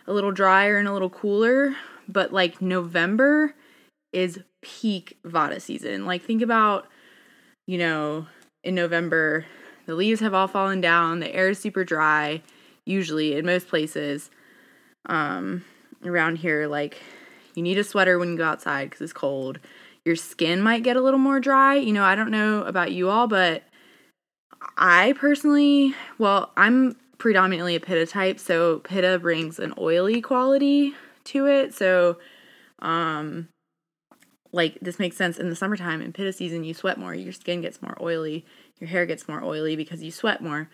a 0.05 0.13
little 0.13 0.31
drier 0.31 0.77
and 0.77 0.87
a 0.87 0.93
little 0.93 1.09
cooler, 1.09 1.75
but 2.07 2.33
like 2.33 2.61
November 2.61 3.55
is 4.11 4.39
peak 4.61 5.17
Vata 5.25 5.61
season. 5.61 6.05
Like 6.05 6.21
think 6.21 6.41
about, 6.41 6.87
you 7.65 7.77
know, 7.77 8.27
in 8.63 8.75
November, 8.75 9.45
the 9.85 9.95
leaves 9.95 10.19
have 10.19 10.33
all 10.33 10.47
fallen 10.47 10.81
down, 10.81 11.19
the 11.19 11.33
air 11.33 11.49
is 11.49 11.59
super 11.59 11.83
dry, 11.83 12.41
usually 12.85 13.35
in 13.35 13.45
most 13.45 13.67
places. 13.67 14.29
Um, 15.07 15.63
around 16.05 16.37
here, 16.37 16.67
like 16.67 16.97
you 17.57 17.63
need 17.63 17.79
a 17.79 17.83
sweater 17.83 18.19
when 18.19 18.29
you 18.29 18.37
go 18.37 18.45
outside 18.45 18.87
because 18.87 19.01
it's 19.01 19.11
cold. 19.11 19.57
Your 20.05 20.15
skin 20.15 20.61
might 20.61 20.83
get 20.83 20.95
a 20.95 21.01
little 21.01 21.19
more 21.19 21.39
dry. 21.39 21.73
You 21.73 21.91
know, 21.91 22.03
I 22.03 22.13
don't 22.13 22.29
know 22.29 22.61
about 22.61 22.91
you 22.91 23.09
all, 23.09 23.27
but 23.27 23.63
I 24.77 25.15
personally, 25.17 25.95
well, 26.19 26.51
I'm 26.55 26.97
predominantly 27.17 27.75
a 27.75 27.79
pitta 27.79 28.05
type, 28.05 28.39
so 28.39 28.77
pitta 28.81 29.17
brings 29.17 29.57
an 29.57 29.73
oily 29.79 30.21
quality 30.21 30.93
to 31.25 31.47
it. 31.47 31.73
So, 31.73 32.19
um, 32.77 33.47
like 34.51 34.77
this 34.79 34.99
makes 34.99 35.17
sense 35.17 35.39
in 35.39 35.49
the 35.49 35.55
summertime 35.55 35.99
in 35.99 36.13
pitta 36.13 36.33
season, 36.33 36.63
you 36.63 36.75
sweat 36.75 36.99
more, 36.99 37.15
your 37.15 37.33
skin 37.33 37.61
gets 37.61 37.81
more 37.81 37.97
oily, 37.99 38.45
your 38.79 38.87
hair 38.87 39.07
gets 39.07 39.27
more 39.27 39.43
oily 39.43 39.75
because 39.75 40.03
you 40.03 40.11
sweat 40.11 40.43
more. 40.43 40.69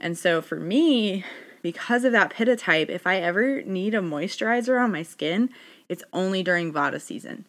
And 0.00 0.18
so 0.18 0.42
for 0.42 0.58
me, 0.58 1.24
because 1.62 2.04
of 2.04 2.12
that 2.12 2.30
pitta 2.30 2.56
type, 2.56 2.90
if 2.90 3.06
I 3.06 3.16
ever 3.18 3.62
need 3.62 3.94
a 3.94 4.00
moisturizer 4.00 4.82
on 4.82 4.92
my 4.92 5.02
skin, 5.02 5.50
it's 5.88 6.04
only 6.12 6.42
during 6.42 6.72
Vata 6.72 7.00
season 7.00 7.46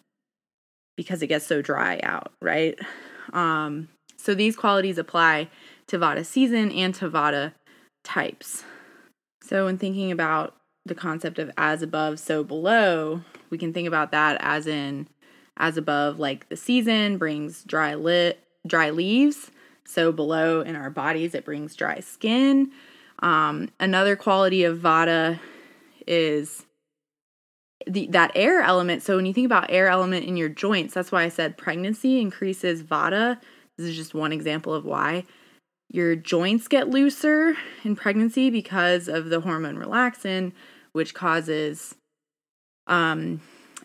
because 0.95 1.21
it 1.21 1.27
gets 1.27 1.45
so 1.45 1.61
dry 1.61 1.99
out, 2.03 2.33
right? 2.41 2.77
Um, 3.33 3.89
so 4.17 4.33
these 4.33 4.55
qualities 4.55 4.97
apply 4.97 5.49
to 5.87 5.97
Vata 5.97 6.25
season 6.25 6.71
and 6.71 6.93
to 6.95 7.09
Vata 7.09 7.53
types. 8.03 8.63
So 9.43 9.65
when 9.65 9.77
thinking 9.77 10.11
about 10.11 10.55
the 10.85 10.95
concept 10.95 11.39
of 11.39 11.51
as 11.57 11.81
above, 11.81 12.19
so 12.19 12.43
below, 12.43 13.21
we 13.49 13.57
can 13.57 13.73
think 13.73 13.87
about 13.87 14.11
that 14.11 14.37
as 14.41 14.67
in 14.67 15.07
as 15.57 15.77
above, 15.77 16.19
like 16.19 16.49
the 16.49 16.57
season 16.57 17.17
brings 17.17 17.63
dry 17.63 17.95
lit 17.95 18.39
dry 18.67 18.89
leaves. 18.89 19.51
So 19.85 20.11
below 20.11 20.61
in 20.61 20.75
our 20.75 20.89
bodies, 20.89 21.33
it 21.33 21.45
brings 21.45 21.75
dry 21.75 21.99
skin. 21.99 22.71
Um, 23.19 23.69
another 23.79 24.15
quality 24.15 24.63
of 24.63 24.77
Vata 24.79 25.39
is 26.05 26.65
the, 27.89 28.07
that 28.07 28.31
air 28.35 28.61
element. 28.61 29.03
So 29.03 29.15
when 29.15 29.25
you 29.25 29.33
think 29.33 29.45
about 29.45 29.69
air 29.69 29.87
element 29.87 30.25
in 30.25 30.37
your 30.37 30.49
joints, 30.49 30.93
that's 30.93 31.11
why 31.11 31.23
I 31.23 31.29
said 31.29 31.57
pregnancy 31.57 32.19
increases 32.19 32.83
Vata. 32.83 33.39
This 33.77 33.87
is 33.87 33.95
just 33.95 34.13
one 34.13 34.31
example 34.31 34.73
of 34.73 34.85
why. 34.85 35.25
Your 35.89 36.15
joints 36.15 36.67
get 36.67 36.89
looser 36.89 37.55
in 37.83 37.95
pregnancy 37.95 38.49
because 38.49 39.07
of 39.07 39.29
the 39.29 39.41
hormone 39.41 39.77
relaxin, 39.77 40.51
which 40.91 41.13
causes 41.13 41.95
um 42.87 43.41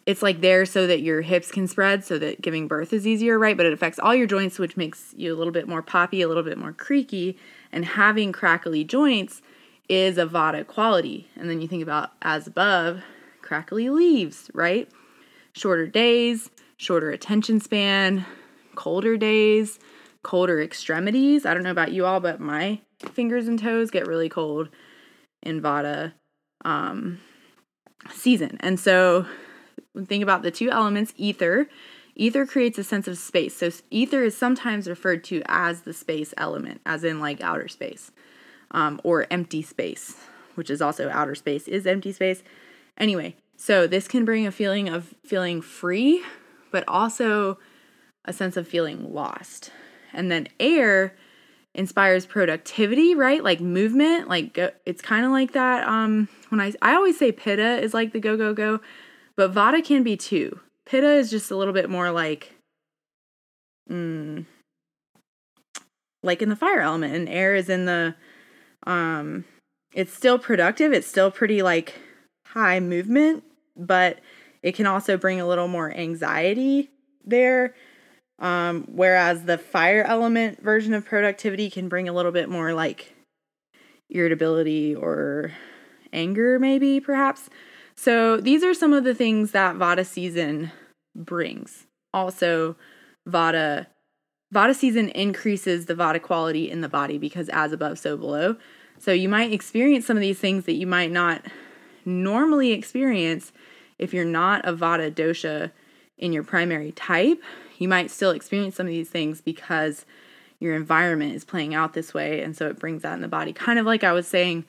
it's 0.07 0.23
like 0.23 0.41
there 0.43 0.67
so 0.67 0.87
that 0.87 1.01
your 1.01 1.23
hips 1.23 1.51
can 1.51 1.67
spread 1.67 2.05
so 2.05 2.19
that 2.19 2.43
giving 2.43 2.69
birth 2.69 2.93
is 2.93 3.07
easier, 3.07 3.39
right? 3.39 3.57
But 3.57 3.67
it 3.67 3.73
affects 3.73 3.99
all 3.99 4.15
your 4.15 4.27
joints, 4.27 4.59
which 4.59 4.77
makes 4.77 5.15
you 5.17 5.35
a 5.35 5.37
little 5.37 5.53
bit 5.53 5.67
more 5.67 5.81
poppy, 5.81 6.21
a 6.21 6.29
little 6.29 6.43
bit 6.43 6.59
more 6.59 6.73
creaky. 6.73 7.39
And 7.73 7.85
having 7.85 8.31
crackly 8.31 8.85
joints 8.85 9.41
is 9.89 10.19
a 10.19 10.27
Vata 10.27 10.67
quality. 10.67 11.31
And 11.37 11.49
then 11.49 11.61
you 11.61 11.69
think 11.69 11.83
about 11.83 12.11
as 12.21 12.47
above, 12.47 13.03
crackly 13.45 13.91
leaves, 13.91 14.51
right? 14.55 14.89
Shorter 15.53 15.87
days, 15.87 16.51
shorter 16.77 17.11
attention 17.11 17.61
span, 17.61 18.25
colder 18.75 19.17
days, 19.17 19.79
colder 20.23 20.61
extremities. 20.61 21.47
I 21.47 21.55
don't 21.55 21.63
know 21.63 21.71
about 21.71 21.93
you 21.93 22.07
all, 22.07 22.19
but 22.19 22.41
my 22.41 22.81
fingers 23.13 23.47
and 23.47 23.59
toes 23.59 23.91
get 23.91 24.07
really 24.07 24.29
cold 24.29 24.71
in 25.43 25.61
Vata 25.61 26.15
um, 26.65 27.21
season. 28.11 28.57
And 28.61 28.81
so 28.81 29.27
think 30.07 30.23
about 30.23 30.43
the 30.43 30.51
two 30.51 30.71
elements 30.71 31.13
ether. 31.17 31.69
Ether 32.17 32.47
creates 32.47 32.79
a 32.79 32.85
sense 32.85 33.07
of 33.07 33.19
space. 33.19 33.57
So 33.57 33.71
ether 33.91 34.25
is 34.25 34.37
sometimes 34.37 34.89
referred 34.89 35.23
to 35.25 35.43
as 35.47 35.83
the 35.83 35.93
space 35.93 36.33
element, 36.37 36.81
as 36.87 37.05
in 37.05 37.21
like 37.21 37.41
outer 37.41 37.69
space, 37.69 38.11
um, 38.71 39.01
or 39.05 39.27
empty 39.31 39.63
space, 39.63 40.17
which 40.55 40.71
is 40.71 40.81
also 40.81 41.11
outer 41.11 41.35
space 41.35 41.69
is 41.69 41.87
empty 41.87 42.13
space. 42.13 42.43
Anyway, 42.99 43.37
so 43.57 43.87
this 43.87 44.09
can 44.09 44.25
bring 44.25 44.47
a 44.47 44.53
feeling 44.53 44.89
of 44.89 45.15
feeling 45.25 45.61
free, 45.61 46.23
but 46.71 46.85
also 46.87 47.59
a 48.25 48.33
sense 48.33 48.57
of 48.57 48.69
feeling 48.69 49.13
lost. 49.13 49.71
And 50.13 50.31
then 50.31 50.49
air 50.61 51.15
inspires 51.75 52.25
productivity, 52.25 53.15
right? 53.15 53.43
Like 53.43 53.61
movement, 53.61 54.29
like 54.29 54.55
go, 54.55 54.71
it's 54.87 55.03
kind 55.03 55.27
of 55.27 55.33
like 55.33 55.53
that. 55.53 55.87
Um, 55.87 56.29
when 56.49 56.61
I 56.61 56.73
I 56.81 56.95
always 56.95 57.19
say 57.19 57.33
pitta 57.33 57.79
is 57.79 57.93
like 57.93 58.13
the 58.13 58.21
go 58.21 58.37
go 58.37 58.55
go, 58.55 58.81
but 59.37 59.53
Vata 59.53 59.85
can 59.85 60.03
be 60.03 60.17
too. 60.17 60.61
Pitta 60.87 61.15
is 61.15 61.31
just 61.31 61.51
a 61.51 61.57
little 61.57 61.75
bit 61.75 61.91
more 61.91 62.11
like, 62.11 62.53
mm, 63.91 64.45
like 66.23 66.43
in 66.43 66.49
the 66.49 66.57
fire 66.57 66.81
element, 66.81 67.15
and 67.15 67.29
air 67.29 67.55
is 67.55 67.69
in 67.69 67.87
the, 67.87 68.15
um, 68.87 69.45
it's 69.95 70.13
still 70.13 70.39
productive. 70.39 70.93
It's 70.93 71.07
still 71.07 71.31
pretty 71.31 71.63
like 71.63 71.95
high 72.55 72.81
movement, 72.81 73.45
but 73.77 74.21
it 74.63 74.75
can 74.75 74.87
also 74.87 75.17
bring 75.17 75.41
a 75.41 75.47
little 75.47 75.69
more 75.69 75.93
anxiety 75.93 76.89
there. 77.25 77.75
Um, 78.39 78.87
whereas 78.91 79.45
the 79.45 79.59
fire 79.59 80.03
element 80.03 80.63
version 80.63 80.95
of 80.95 81.05
productivity 81.05 81.69
can 81.69 81.89
bring 81.89 82.09
a 82.09 82.13
little 82.13 82.33
bit 82.33 82.49
more 82.49 82.73
like 82.73 83.15
irritability 84.09 84.95
or 84.95 85.53
anger, 86.13 86.59
maybe 86.59 87.01
perhaps. 87.01 87.51
So 87.97 88.39
these 88.39 88.65
are 88.65 88.75
some 88.75 88.93
of 88.93 89.05
the 89.05 89.15
things 89.15 89.51
that 89.53 89.77
Vata 89.77 90.07
season 90.07 90.73
brings. 91.15 91.87
Also, 92.13 92.77
Vata 93.29 93.87
Vata 94.55 94.75
season 94.75 95.09
increases 95.09 95.87
the 95.87 95.95
Vata 95.95 96.23
quality 96.23 96.71
in 96.71 96.81
the 96.81 96.89
body 96.89 97.19
because 97.19 97.49
as 97.49 97.73
above, 97.73 97.99
so 97.99 98.17
below. 98.17 98.57
So 98.99 99.11
you 99.11 99.29
might 99.29 99.53
experience 99.53 100.07
some 100.07 100.17
of 100.17 100.21
these 100.21 100.39
things 100.39 100.65
that 100.67 100.75
you 100.75 100.87
might 100.87 101.11
not 101.11 101.43
normally 102.07 102.73
experience 102.73 103.53
if 103.99 104.13
you're 104.13 104.25
not 104.25 104.67
a 104.67 104.73
Vata 104.73 105.11
dosha 105.13 105.71
in 106.19 106.33
your 106.33 106.43
primary 106.43 106.93
type. 106.93 107.43
You 107.79 107.89
might 107.89 108.11
still 108.11 108.31
experience 108.31 108.77
some 108.77 108.87
of 108.87 108.93
these 108.93 109.11
things 109.11 109.41
because 109.41 110.05
your 110.61 110.75
environment 110.75 111.35
is 111.35 111.45
playing 111.45 111.75
out 111.75 111.93
this 111.93 112.15
way. 112.15 112.43
And 112.43 112.57
so 112.57 112.69
it 112.69 112.79
brings 112.79 113.03
that 113.03 113.15
in 113.15 113.21
the 113.21 113.29
body. 113.29 113.53
Kind 113.53 113.79
of 113.79 113.87
like 113.87 114.05
I 114.05 114.13
was 114.13 114.27
saying, 114.27 114.65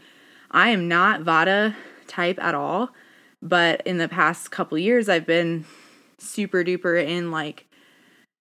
I 0.52 0.70
am 0.70 0.88
not 0.88 1.22
Vata 1.22 1.76
type 2.08 2.40
at 2.40 2.56
all. 2.56 2.90
But 3.42 3.82
in 3.86 3.98
the 3.98 4.10
past 4.10 4.52
couple 4.52 4.78
years, 4.78 5.08
I've 5.08 5.28
been 5.28 5.66
super 6.18 6.64
duper 6.64 7.04
in 7.04 7.32
like 7.32 7.66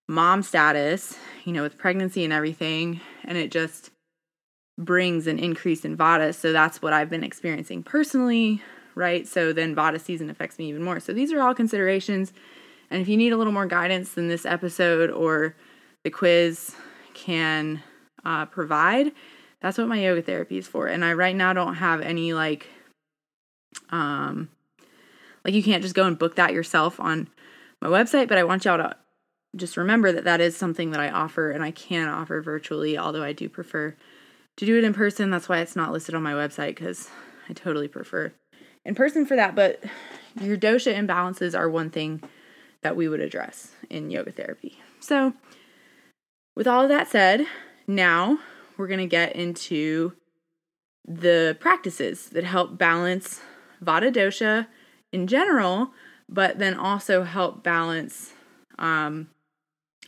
mom 0.07 0.41
status, 0.41 1.17
you 1.43 1.53
know, 1.53 1.61
with 1.61 1.77
pregnancy 1.77 2.23
and 2.23 2.33
everything. 2.33 3.01
And 3.23 3.37
it 3.37 3.51
just 3.51 3.91
brings 4.77 5.27
an 5.27 5.39
increase 5.39 5.85
in 5.85 5.95
Vata. 5.95 6.33
So 6.33 6.51
that's 6.51 6.81
what 6.81 6.93
I've 6.93 7.09
been 7.09 7.23
experiencing 7.23 7.83
personally, 7.83 8.61
right? 8.95 9.27
So 9.27 9.53
then 9.53 9.75
Vata 9.75 9.99
season 9.99 10.29
affects 10.29 10.57
me 10.57 10.69
even 10.69 10.83
more. 10.83 10.99
So 10.99 11.13
these 11.13 11.31
are 11.31 11.41
all 11.41 11.53
considerations. 11.53 12.33
And 12.89 13.01
if 13.01 13.07
you 13.07 13.17
need 13.17 13.33
a 13.33 13.37
little 13.37 13.53
more 13.53 13.65
guidance 13.65 14.13
than 14.13 14.27
this 14.27 14.45
episode 14.45 15.09
or 15.09 15.55
the 16.03 16.09
quiz 16.09 16.75
can 17.13 17.83
uh, 18.23 18.45
provide, 18.45 19.11
that's 19.61 19.77
what 19.77 19.87
my 19.87 19.99
yoga 19.99 20.21
therapy 20.21 20.57
is 20.57 20.67
for. 20.67 20.87
And 20.87 21.03
I 21.03 21.13
right 21.13 21.35
now 21.35 21.53
don't 21.53 21.75
have 21.75 22.01
any 22.01 22.33
like 22.33 22.67
um 23.89 24.49
like 25.43 25.53
you 25.53 25.61
can't 25.61 25.83
just 25.83 25.95
go 25.95 26.05
and 26.05 26.17
book 26.17 26.35
that 26.35 26.53
yourself 26.53 26.99
on 26.99 27.27
my 27.81 27.87
website, 27.87 28.27
but 28.27 28.37
I 28.37 28.43
want 28.43 28.65
y'all 28.65 28.77
to 28.77 28.95
just 29.55 29.77
remember 29.77 30.11
that 30.11 30.23
that 30.23 30.41
is 30.41 30.57
something 30.57 30.91
that 30.91 30.99
I 30.99 31.09
offer 31.09 31.51
and 31.51 31.63
I 31.63 31.71
can 31.71 32.07
offer 32.07 32.41
virtually, 32.41 32.97
although 32.97 33.23
I 33.23 33.33
do 33.33 33.47
prefer 33.47 33.95
to 34.57 34.65
do 34.65 34.77
it 34.77 34.83
in 34.83 34.93
person. 34.93 35.29
That's 35.29 35.49
why 35.49 35.59
it's 35.59 35.75
not 35.75 35.91
listed 35.91 36.15
on 36.15 36.23
my 36.23 36.33
website 36.33 36.69
because 36.69 37.09
I 37.49 37.53
totally 37.53 37.87
prefer 37.87 38.33
in 38.85 38.95
person 38.95 39.25
for 39.25 39.35
that. 39.35 39.55
But 39.55 39.83
your 40.39 40.57
dosha 40.57 40.93
imbalances 40.95 41.57
are 41.57 41.69
one 41.69 41.89
thing 41.89 42.21
that 42.81 42.95
we 42.95 43.07
would 43.07 43.19
address 43.19 43.71
in 43.89 44.11
yoga 44.11 44.31
therapy. 44.31 44.79
So, 44.99 45.33
with 46.55 46.67
all 46.67 46.83
of 46.83 46.89
that 46.89 47.07
said, 47.07 47.45
now 47.87 48.39
we're 48.77 48.87
going 48.87 48.99
to 48.99 49.05
get 49.07 49.35
into 49.35 50.13
the 51.07 51.57
practices 51.59 52.29
that 52.29 52.43
help 52.43 52.77
balance 52.77 53.41
vata 53.83 54.11
dosha 54.11 54.67
in 55.11 55.27
general, 55.27 55.91
but 56.27 56.59
then 56.59 56.73
also 56.73 57.23
help 57.23 57.63
balance 57.63 58.33
um, 58.79 59.29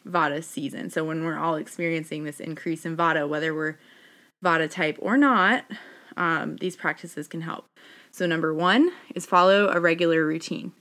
Vata 0.07 0.43
season. 0.43 0.89
So 0.89 1.03
when 1.03 1.24
we're 1.24 1.38
all 1.38 1.55
experiencing 1.55 2.24
this 2.24 2.39
increase 2.39 2.86
in 2.86 2.96
Vata, 2.98 3.27
whether 3.27 3.53
we're 3.53 3.77
Vata 4.43 4.69
type 4.69 4.98
or 5.00 5.17
not, 5.17 5.65
um, 6.15 6.57
these 6.57 6.75
practices 6.75 7.27
can 7.27 7.41
help. 7.41 7.65
So, 8.17 8.25
number 8.25 8.51
one 8.51 8.91
is 9.13 9.27
follow 9.27 9.69
a 9.69 9.79
regular 9.79 10.25
routine. 10.25 10.71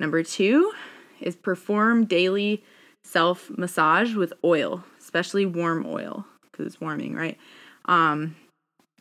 Number 0.00 0.22
two 0.22 0.72
is 1.20 1.36
perform 1.36 2.06
daily 2.06 2.64
self 3.04 3.50
massage 3.50 4.14
with 4.14 4.32
oil, 4.42 4.82
especially 4.98 5.44
warm 5.44 5.84
oil, 5.86 6.24
because 6.50 6.64
it's 6.64 6.80
warming, 6.80 7.14
right? 7.14 7.36
Um, 7.84 8.36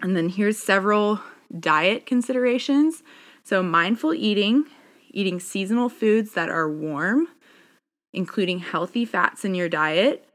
and 0.02 0.18
then 0.18 0.28
here's 0.28 0.58
several 0.58 1.22
diet 1.58 2.06
considerations 2.06 3.04
so, 3.46 3.64
mindful 3.64 4.14
eating, 4.14 4.66
eating 5.12 5.40
seasonal 5.40 5.88
foods 5.88 6.34
that 6.34 6.50
are 6.50 6.70
warm, 6.70 7.30
including 8.12 8.60
healthy 8.60 9.06
fats 9.06 9.46
in 9.46 9.56
your 9.56 9.70
diet, 9.70 10.26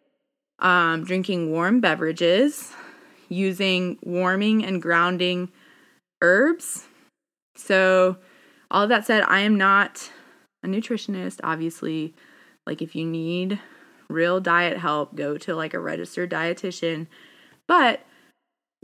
um, 0.60 1.04
drinking 1.04 1.50
warm 1.52 1.80
beverages, 1.80 2.72
using 3.28 3.98
warming 4.02 4.64
and 4.64 4.80
grounding 4.80 5.50
herbs. 6.22 6.85
So, 7.56 8.16
all 8.70 8.82
of 8.82 8.88
that 8.88 9.06
said, 9.06 9.22
I 9.26 9.40
am 9.40 9.56
not 9.56 10.10
a 10.62 10.66
nutritionist, 10.66 11.40
obviously. 11.42 12.14
Like, 12.66 12.82
if 12.82 12.94
you 12.94 13.04
need 13.04 13.60
real 14.08 14.40
diet 14.40 14.78
help, 14.78 15.14
go 15.14 15.38
to 15.38 15.54
like 15.54 15.74
a 15.74 15.80
registered 15.80 16.30
dietitian. 16.30 17.06
But 17.66 18.00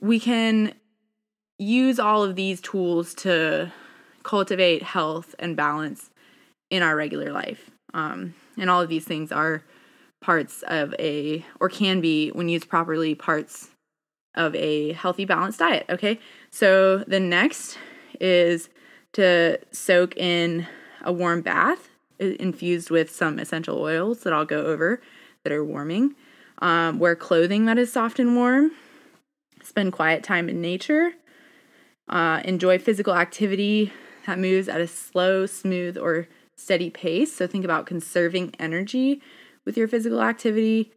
we 0.01 0.19
can 0.19 0.75
use 1.59 1.99
all 1.99 2.23
of 2.25 2.35
these 2.35 2.61
tools 2.61 3.15
to 3.15 3.73
cultivate 4.23 4.83
health 4.83 5.35
and 5.39 5.57
balance 5.57 6.11
in 6.71 6.83
our 6.83 6.97
regular 6.97 7.33
life. 7.33 7.71
Um, 7.95 8.35
and 8.59 8.71
all 8.71 8.81
of 8.81 8.89
these 8.89 9.05
things 9.05 9.31
are 9.31 9.63
parts 10.21 10.63
of 10.67 10.95
a, 10.99 11.45
or 11.61 11.69
can 11.69 12.01
be, 12.01 12.31
when 12.31 12.49
used 12.49 12.69
properly, 12.69 13.15
parts 13.15 13.71
of 14.35 14.55
a 14.55 14.93
healthy, 14.93 15.25
balanced 15.25 15.59
diet. 15.59 15.85
Okay. 15.91 16.19
So 16.51 16.99
the 16.99 17.21
next 17.21 17.79
is 18.23 18.71
to 19.13 19.59
soak 19.73 20.17
in 20.17 20.67
a 21.03 21.13
warm 21.13 21.43
bath 21.43 21.89
infused 22.19 22.91
with 22.91 23.11
some 23.11 23.39
essential 23.39 23.79
oils 23.79 24.21
that 24.21 24.33
I'll 24.33 24.45
go 24.45 24.65
over 24.67 25.01
that 25.43 25.53
are 25.53 25.65
warming. 25.65 26.15
Um, 26.59 26.99
wear 26.99 27.17
clothing 27.17 27.65
that 27.67 27.79
is 27.79 27.93
soft 27.93 28.19
and 28.19 28.37
warm. 28.37 28.71
Spend 29.63 29.93
quiet 29.93 30.23
time 30.23 30.49
in 30.49 30.61
nature. 30.61 31.13
Uh, 32.09 32.41
enjoy 32.45 32.79
physical 32.79 33.15
activity 33.15 33.93
that 34.27 34.39
moves 34.39 34.69
at 34.69 34.81
a 34.81 34.87
slow, 34.87 35.47
smooth, 35.47 35.99
or 35.99 36.29
steady 36.57 36.91
pace. 36.91 37.35
So 37.35 37.47
think 37.47 37.65
about 37.65 37.87
conserving 37.87 38.55
energy 38.59 39.21
with 39.65 39.77
your 39.77 39.89
physical 39.89 40.23
activity. 40.23 40.93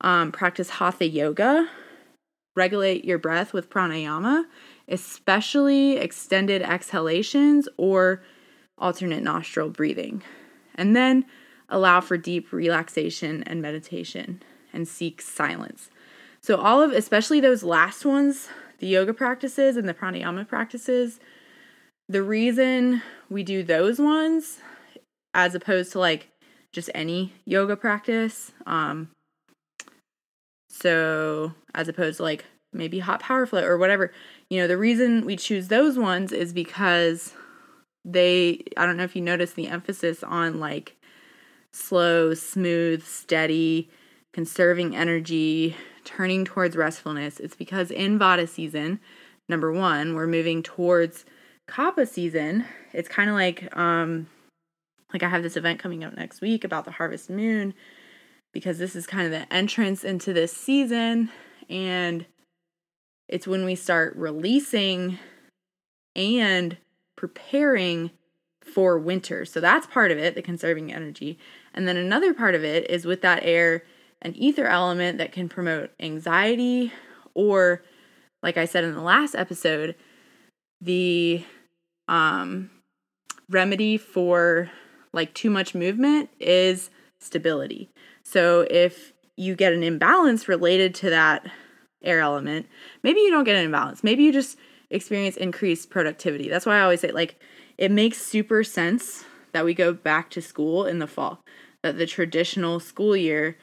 Um, 0.00 0.30
practice 0.30 0.70
hatha 0.70 1.08
yoga. 1.08 1.68
Regulate 2.54 3.04
your 3.04 3.18
breath 3.18 3.52
with 3.52 3.70
pranayama, 3.70 4.44
especially 4.88 5.96
extended 5.96 6.62
exhalations 6.62 7.68
or 7.76 8.22
alternate 8.78 9.22
nostril 9.22 9.68
breathing. 9.68 10.22
And 10.74 10.94
then 10.96 11.24
allow 11.68 12.00
for 12.00 12.16
deep 12.16 12.52
relaxation 12.52 13.42
and 13.44 13.60
meditation 13.60 14.42
and 14.72 14.88
seek 14.88 15.20
silence. 15.20 15.90
So, 16.40 16.56
all 16.56 16.82
of, 16.82 16.92
especially 16.92 17.40
those 17.40 17.62
last 17.62 18.04
ones, 18.04 18.48
the 18.78 18.86
yoga 18.86 19.12
practices 19.12 19.76
and 19.76 19.88
the 19.88 19.94
pranayama 19.94 20.46
practices, 20.46 21.18
the 22.08 22.22
reason 22.22 23.02
we 23.28 23.42
do 23.42 23.62
those 23.62 23.98
ones 23.98 24.60
as 25.34 25.54
opposed 25.54 25.92
to 25.92 25.98
like 25.98 26.28
just 26.72 26.90
any 26.94 27.32
yoga 27.44 27.76
practice, 27.76 28.52
um, 28.66 29.10
so 30.70 31.52
as 31.74 31.88
opposed 31.88 32.18
to 32.18 32.22
like 32.22 32.44
maybe 32.72 32.98
hot 32.98 33.20
power 33.20 33.46
flow 33.46 33.64
or 33.64 33.78
whatever, 33.78 34.12
you 34.48 34.60
know, 34.60 34.66
the 34.66 34.78
reason 34.78 35.24
we 35.24 35.36
choose 35.36 35.68
those 35.68 35.98
ones 35.98 36.32
is 36.32 36.52
because 36.52 37.34
they, 38.04 38.64
I 38.76 38.86
don't 38.86 38.96
know 38.96 39.04
if 39.04 39.16
you 39.16 39.22
notice 39.22 39.52
the 39.52 39.68
emphasis 39.68 40.22
on 40.22 40.60
like 40.60 40.96
slow, 41.72 42.34
smooth, 42.34 43.04
steady, 43.04 43.90
conserving 44.32 44.94
energy, 44.94 45.76
turning 46.04 46.44
towards 46.44 46.76
restfulness. 46.76 47.40
It's 47.40 47.56
because 47.56 47.90
in 47.90 48.18
Vata 48.18 48.48
season, 48.48 49.00
number 49.48 49.72
one, 49.72 50.14
we're 50.14 50.26
moving 50.26 50.62
towards 50.62 51.24
Kapha 51.68 52.08
season. 52.08 52.64
It's 52.92 53.08
kind 53.08 53.28
of 53.28 53.36
like 53.36 53.76
um 53.76 54.28
like 55.12 55.22
I 55.22 55.28
have 55.28 55.42
this 55.42 55.56
event 55.56 55.78
coming 55.78 56.04
up 56.04 56.16
next 56.16 56.40
week 56.40 56.64
about 56.64 56.84
the 56.84 56.90
harvest 56.90 57.30
moon 57.30 57.74
because 58.52 58.78
this 58.78 58.96
is 58.96 59.06
kind 59.06 59.26
of 59.26 59.32
the 59.32 59.52
entrance 59.52 60.04
into 60.04 60.32
this 60.32 60.52
season 60.52 61.30
and 61.68 62.26
it's 63.28 63.46
when 63.46 63.64
we 63.64 63.74
start 63.74 64.16
releasing 64.16 65.18
and 66.16 66.76
preparing 67.16 68.10
for 68.62 68.98
winter. 68.98 69.44
So 69.44 69.60
that's 69.60 69.86
part 69.86 70.10
of 70.10 70.18
it, 70.18 70.34
the 70.34 70.42
conserving 70.42 70.92
energy. 70.92 71.38
And 71.74 71.86
then 71.86 71.96
another 71.96 72.34
part 72.34 72.54
of 72.54 72.64
it 72.64 72.90
is 72.90 73.04
with 73.04 73.22
that 73.22 73.42
air 73.42 73.84
an 74.20 74.34
ether 74.34 74.66
element 74.66 75.18
that 75.18 75.32
can 75.32 75.48
promote 75.48 75.90
anxiety 76.00 76.92
or 77.34 77.82
like 78.42 78.56
I 78.56 78.64
said 78.64 78.84
in 78.84 78.94
the 78.94 79.02
last 79.02 79.34
episode, 79.34 79.94
the 80.80 81.44
um 82.08 82.70
remedy 83.48 83.96
for 83.96 84.70
like 85.12 85.34
too 85.34 85.50
much 85.50 85.74
movement 85.74 86.30
is 86.40 86.90
stability. 87.20 87.90
So 88.22 88.66
if 88.70 89.12
you 89.36 89.54
get 89.54 89.72
an 89.72 89.82
imbalance 89.82 90.48
related 90.48 90.94
to 90.96 91.10
that 91.10 91.46
air 92.02 92.20
element, 92.20 92.66
maybe 93.02 93.20
you 93.20 93.30
don't 93.30 93.44
get 93.44 93.56
an 93.56 93.64
imbalance. 93.64 94.04
Maybe 94.04 94.22
you 94.24 94.32
just 94.32 94.58
experience 94.90 95.36
increased 95.36 95.90
productivity. 95.90 96.48
That's 96.48 96.66
why 96.66 96.78
I 96.78 96.82
always 96.82 97.00
say 97.00 97.12
like 97.12 97.40
it 97.76 97.90
makes 97.90 98.18
super 98.18 98.64
sense 98.64 99.24
that 99.52 99.64
we 99.64 99.74
go 99.74 99.92
back 99.92 100.30
to 100.30 100.42
school 100.42 100.84
in 100.84 100.98
the 100.98 101.06
fall, 101.06 101.42
that 101.82 101.98
the 101.98 102.06
traditional 102.06 102.80
school 102.80 103.16
year 103.16 103.56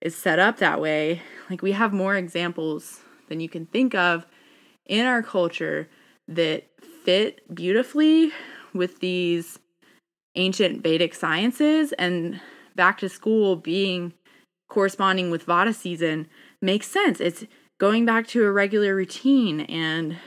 is 0.00 0.16
set 0.16 0.38
up 0.38 0.58
that 0.58 0.80
way. 0.80 1.22
Like 1.48 1.62
we 1.62 1.72
have 1.72 1.92
more 1.92 2.16
examples 2.16 3.00
than 3.28 3.40
you 3.40 3.48
can 3.48 3.66
think 3.66 3.94
of 3.94 4.26
in 4.86 5.06
our 5.06 5.22
culture 5.22 5.88
that 6.28 6.64
fit 7.04 7.42
beautifully 7.54 8.32
with 8.72 9.00
these 9.00 9.58
ancient 10.36 10.82
Vedic 10.82 11.14
sciences 11.14 11.92
and 11.92 12.40
back 12.76 12.98
to 12.98 13.08
school 13.08 13.56
being 13.56 14.12
corresponding 14.68 15.30
with 15.30 15.46
Vata 15.46 15.74
season 15.74 16.28
makes 16.62 16.86
sense. 16.86 17.20
It's 17.20 17.44
going 17.80 18.04
back 18.04 18.26
to 18.28 18.44
a 18.44 18.52
regular 18.52 18.94
routine 18.94 19.62
and 19.62 20.18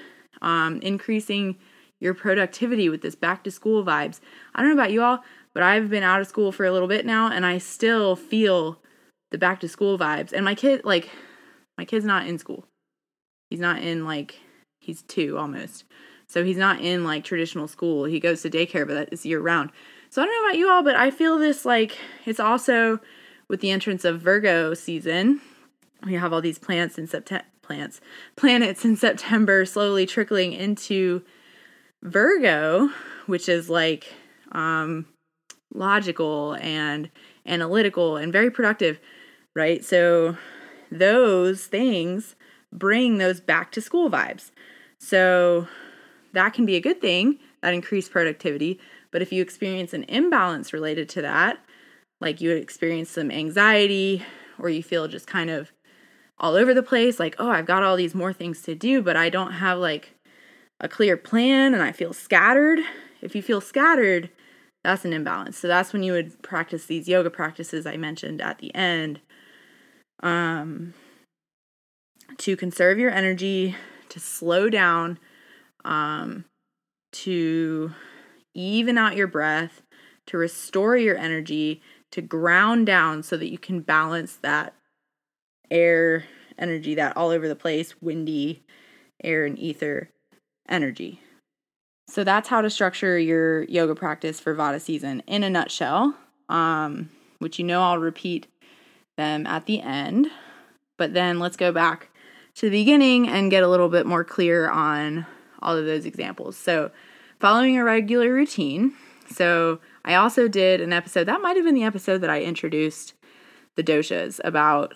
um, 0.42 0.82
increasing 0.82 1.56
your 2.00 2.16
productivity 2.16 2.90
with 2.90 3.02
this 3.02 3.16
back 3.16 3.44
to 3.44 3.52
school 3.52 3.86
vibes. 3.86 4.20
I 4.56 4.62
don't 4.62 4.72
know 4.72 4.82
about 4.82 4.92
you 4.92 5.04
all, 5.04 5.24
but 5.54 5.62
I've 5.62 5.90
been 5.90 6.04
out 6.04 6.20
of 6.20 6.28
school 6.28 6.52
for 6.52 6.66
a 6.66 6.72
little 6.72 6.88
bit 6.88 7.06
now 7.06 7.32
and 7.32 7.46
I 7.46 7.60
still 7.60 8.16
feel 8.16 8.82
the 9.32 9.38
back 9.38 9.60
to 9.60 9.70
school 9.70 10.00
vibes. 10.00 10.34
And 10.34 10.44
my 10.44 10.56
kid, 10.56 10.84
like, 10.84 11.12
my 11.78 11.86
kid's 11.86 12.06
not 12.06 12.28
in 12.28 12.40
school. 12.40 12.66
He's 13.52 13.60
not 13.60 13.84
in, 13.84 14.04
like, 14.04 14.40
he's 14.80 15.04
two 15.04 15.38
almost. 15.38 15.86
So 16.28 16.44
he's 16.44 16.58
not 16.58 16.82
in, 16.82 17.04
like, 17.04 17.24
traditional 17.24 17.68
school. 17.68 18.06
He 18.06 18.20
goes 18.20 18.42
to 18.42 18.50
daycare, 18.50 18.88
but 18.88 18.96
that 18.96 19.14
is 19.14 19.28
year 19.28 19.40
round. 19.40 19.70
So 20.10 20.24
I 20.24 20.26
don't 20.26 20.42
know 20.42 20.50
about 20.50 20.58
you 20.58 20.70
all, 20.70 20.84
but 20.84 20.96
I 20.96 21.12
feel 21.12 21.38
this, 21.38 21.66
like, 21.66 21.98
it's 22.26 22.40
also 22.40 23.00
with 23.48 23.62
the 23.62 23.70
entrance 23.70 24.04
of 24.04 24.22
Virgo 24.22 24.74
season. 24.74 25.42
We 26.06 26.14
have 26.16 26.34
all 26.34 26.42
these 26.42 26.60
plants 26.60 26.98
in 26.98 27.08
September, 27.08 27.46
plants, 27.62 28.02
planets 28.36 28.84
in 28.84 28.96
September 28.96 29.66
slowly 29.66 30.06
trickling 30.06 30.54
into 30.54 31.24
Virgo, 32.02 32.90
which 33.26 33.48
is 33.48 33.70
like 33.70 34.14
um, 34.52 35.06
logical 35.74 36.58
and 36.60 37.10
analytical 37.46 38.18
and 38.18 38.34
very 38.34 38.52
productive, 38.52 39.00
right? 39.56 39.84
So 39.84 40.38
those 40.92 41.66
things 41.66 42.36
bring 42.72 43.18
those 43.18 43.40
back 43.40 43.72
to 43.74 43.82
school 43.82 44.10
vibes. 44.10 44.52
So 45.00 45.68
that 46.34 46.54
can 46.54 46.66
be 46.66 46.76
a 46.76 46.82
good 46.82 47.02
thing, 47.02 47.40
that 47.62 47.74
increased 47.74 48.12
productivity. 48.12 48.80
But 49.12 49.22
if 49.22 49.32
you 49.32 49.42
experience 49.42 49.94
an 49.94 50.04
imbalance 50.06 50.74
related 50.74 51.08
to 51.10 51.22
that, 51.22 51.60
like 52.20 52.42
you 52.42 52.52
experience 52.52 53.10
some 53.10 53.32
anxiety 53.32 54.24
or 54.60 54.70
you 54.70 54.82
feel 54.82 55.08
just 55.08 55.28
kind 55.28 55.50
of 55.50 55.72
all 56.40 56.56
over 56.56 56.74
the 56.74 56.84
place, 56.84 57.20
like, 57.20 57.36
oh, 57.40 57.50
I've 57.50 57.66
got 57.66 57.84
all 57.84 57.96
these 57.96 58.16
more 58.16 58.34
things 58.34 58.62
to 58.64 58.76
do, 58.76 59.02
but 59.02 59.16
I 59.16 59.30
don't 59.30 59.54
have 59.54 59.78
like 59.78 60.16
a 60.80 60.88
clear 60.90 61.16
plan 61.18 61.74
and 61.74 61.84
I 61.84 61.92
feel 61.92 62.14
scattered. 62.14 62.80
If 63.22 63.36
you 63.36 63.42
feel 63.42 63.62
scattered, 63.62 64.30
that's 64.84 65.06
an 65.06 65.14
imbalance. 65.14 65.58
So 65.58 65.68
that's 65.68 65.94
when 65.94 66.04
you 66.04 66.12
would 66.12 66.42
practice 66.42 66.86
these 66.86 67.08
yoga 67.08 67.30
practices 67.30 67.86
I 67.86 67.98
mentioned 67.98 68.42
at 68.42 68.60
the 68.60 68.74
end. 68.76 69.22
Um, 70.22 70.94
to 72.38 72.56
conserve 72.56 72.98
your 72.98 73.12
energy, 73.12 73.76
to 74.10 74.20
slow 74.20 74.70
down, 74.70 75.20
um, 75.86 76.46
to 77.12 77.92
even 78.54 78.98
out 78.98 79.16
your 79.16 79.28
breath, 79.28 79.82
to 80.28 80.38
restore 80.38 80.98
your 80.98 81.18
energy, 81.18 81.82
to 82.12 82.22
ground 82.22 82.86
down 82.86 83.24
so 83.24 83.38
that 83.38 83.52
you 83.52 83.58
can 83.58 83.82
balance 83.82 84.38
that 84.42 84.74
air 85.72 86.26
energy, 86.58 86.96
that 86.96 87.18
all 87.18 87.30
over 87.30 87.48
the 87.48 87.56
place, 87.56 87.96
windy 88.02 88.64
air 89.24 89.46
and 89.46 89.58
ether 89.58 90.10
energy. 90.68 91.22
So 92.08 92.24
that's 92.24 92.50
how 92.50 92.62
to 92.62 92.70
structure 92.70 93.18
your 93.18 93.64
yoga 93.64 93.96
practice 93.96 94.40
for 94.40 94.54
Vata 94.54 94.80
season 94.80 95.22
in 95.26 95.44
a 95.44 95.50
nutshell, 95.50 96.16
um, 96.50 97.10
which 97.40 97.60
you 97.60 97.66
know 97.66 97.82
I'll 97.82 97.98
repeat 97.98 98.48
them 99.18 99.48
at 99.48 99.66
the 99.66 99.82
end. 99.82 100.28
But 100.98 101.14
then 101.14 101.40
let's 101.40 101.58
go 101.58 101.72
back 101.72 102.10
to 102.56 102.70
the 102.70 102.78
beginning 102.78 103.28
and 103.28 103.50
get 103.50 103.64
a 103.64 103.68
little 103.68 103.90
bit 103.90 104.06
more 104.06 104.24
clear 104.24 104.70
on 104.70 105.26
all 105.62 105.76
of 105.76 105.86
those 105.86 106.06
examples. 106.06 106.58
So, 106.58 106.92
following 107.40 107.78
a 107.78 107.84
regular 107.84 108.32
routine. 108.32 108.94
So, 109.30 109.80
I 110.06 110.16
also 110.16 110.48
did 110.48 110.82
an 110.82 110.94
episode, 110.94 111.26
that 111.26 111.42
might 111.42 111.56
have 111.56 111.66
been 111.66 111.76
the 111.76 111.84
episode 111.84 112.20
that 112.20 112.30
I 112.30 112.42
introduced 112.44 113.14
the 113.76 113.84
doshas 113.84 114.40
about 114.44 114.94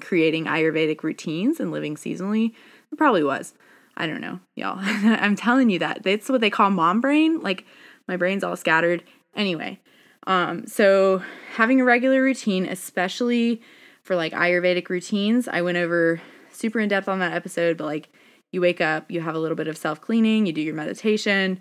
creating 0.00 0.46
Ayurvedic 0.46 1.02
routines 1.02 1.60
and 1.60 1.70
living 1.70 1.96
seasonally. 1.96 2.52
It 2.92 2.98
probably 2.98 3.24
was. 3.24 3.54
I 3.96 4.06
don't 4.06 4.20
know, 4.20 4.40
y'all. 4.54 4.78
I'm 4.80 5.36
telling 5.36 5.70
you 5.70 5.78
that. 5.80 6.02
That's 6.02 6.28
what 6.28 6.40
they 6.40 6.50
call 6.50 6.70
mom 6.70 7.00
brain. 7.00 7.40
Like 7.40 7.64
My 8.08 8.16
brain's 8.16 8.44
all 8.44 8.56
scattered. 8.56 9.04
Anyway, 9.34 9.78
um, 10.26 10.66
so 10.66 11.22
having 11.54 11.80
a 11.80 11.84
regular 11.84 12.22
routine, 12.22 12.66
especially 12.66 13.62
for 14.02 14.16
like 14.16 14.32
Ayurvedic 14.32 14.88
routines, 14.88 15.48
I 15.48 15.62
went 15.62 15.78
over 15.78 16.20
super 16.50 16.80
in 16.80 16.88
depth 16.88 17.08
on 17.08 17.20
that 17.20 17.32
episode, 17.32 17.76
but 17.76 17.84
like 17.84 18.08
you 18.50 18.60
wake 18.60 18.80
up, 18.80 19.10
you 19.10 19.20
have 19.20 19.34
a 19.34 19.38
little 19.38 19.56
bit 19.56 19.68
of 19.68 19.76
self 19.76 20.00
cleaning, 20.00 20.46
you 20.46 20.52
do 20.52 20.60
your 20.60 20.74
meditation, 20.74 21.60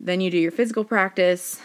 then 0.00 0.20
you 0.20 0.30
do 0.30 0.38
your 0.38 0.52
physical 0.52 0.84
practice, 0.84 1.60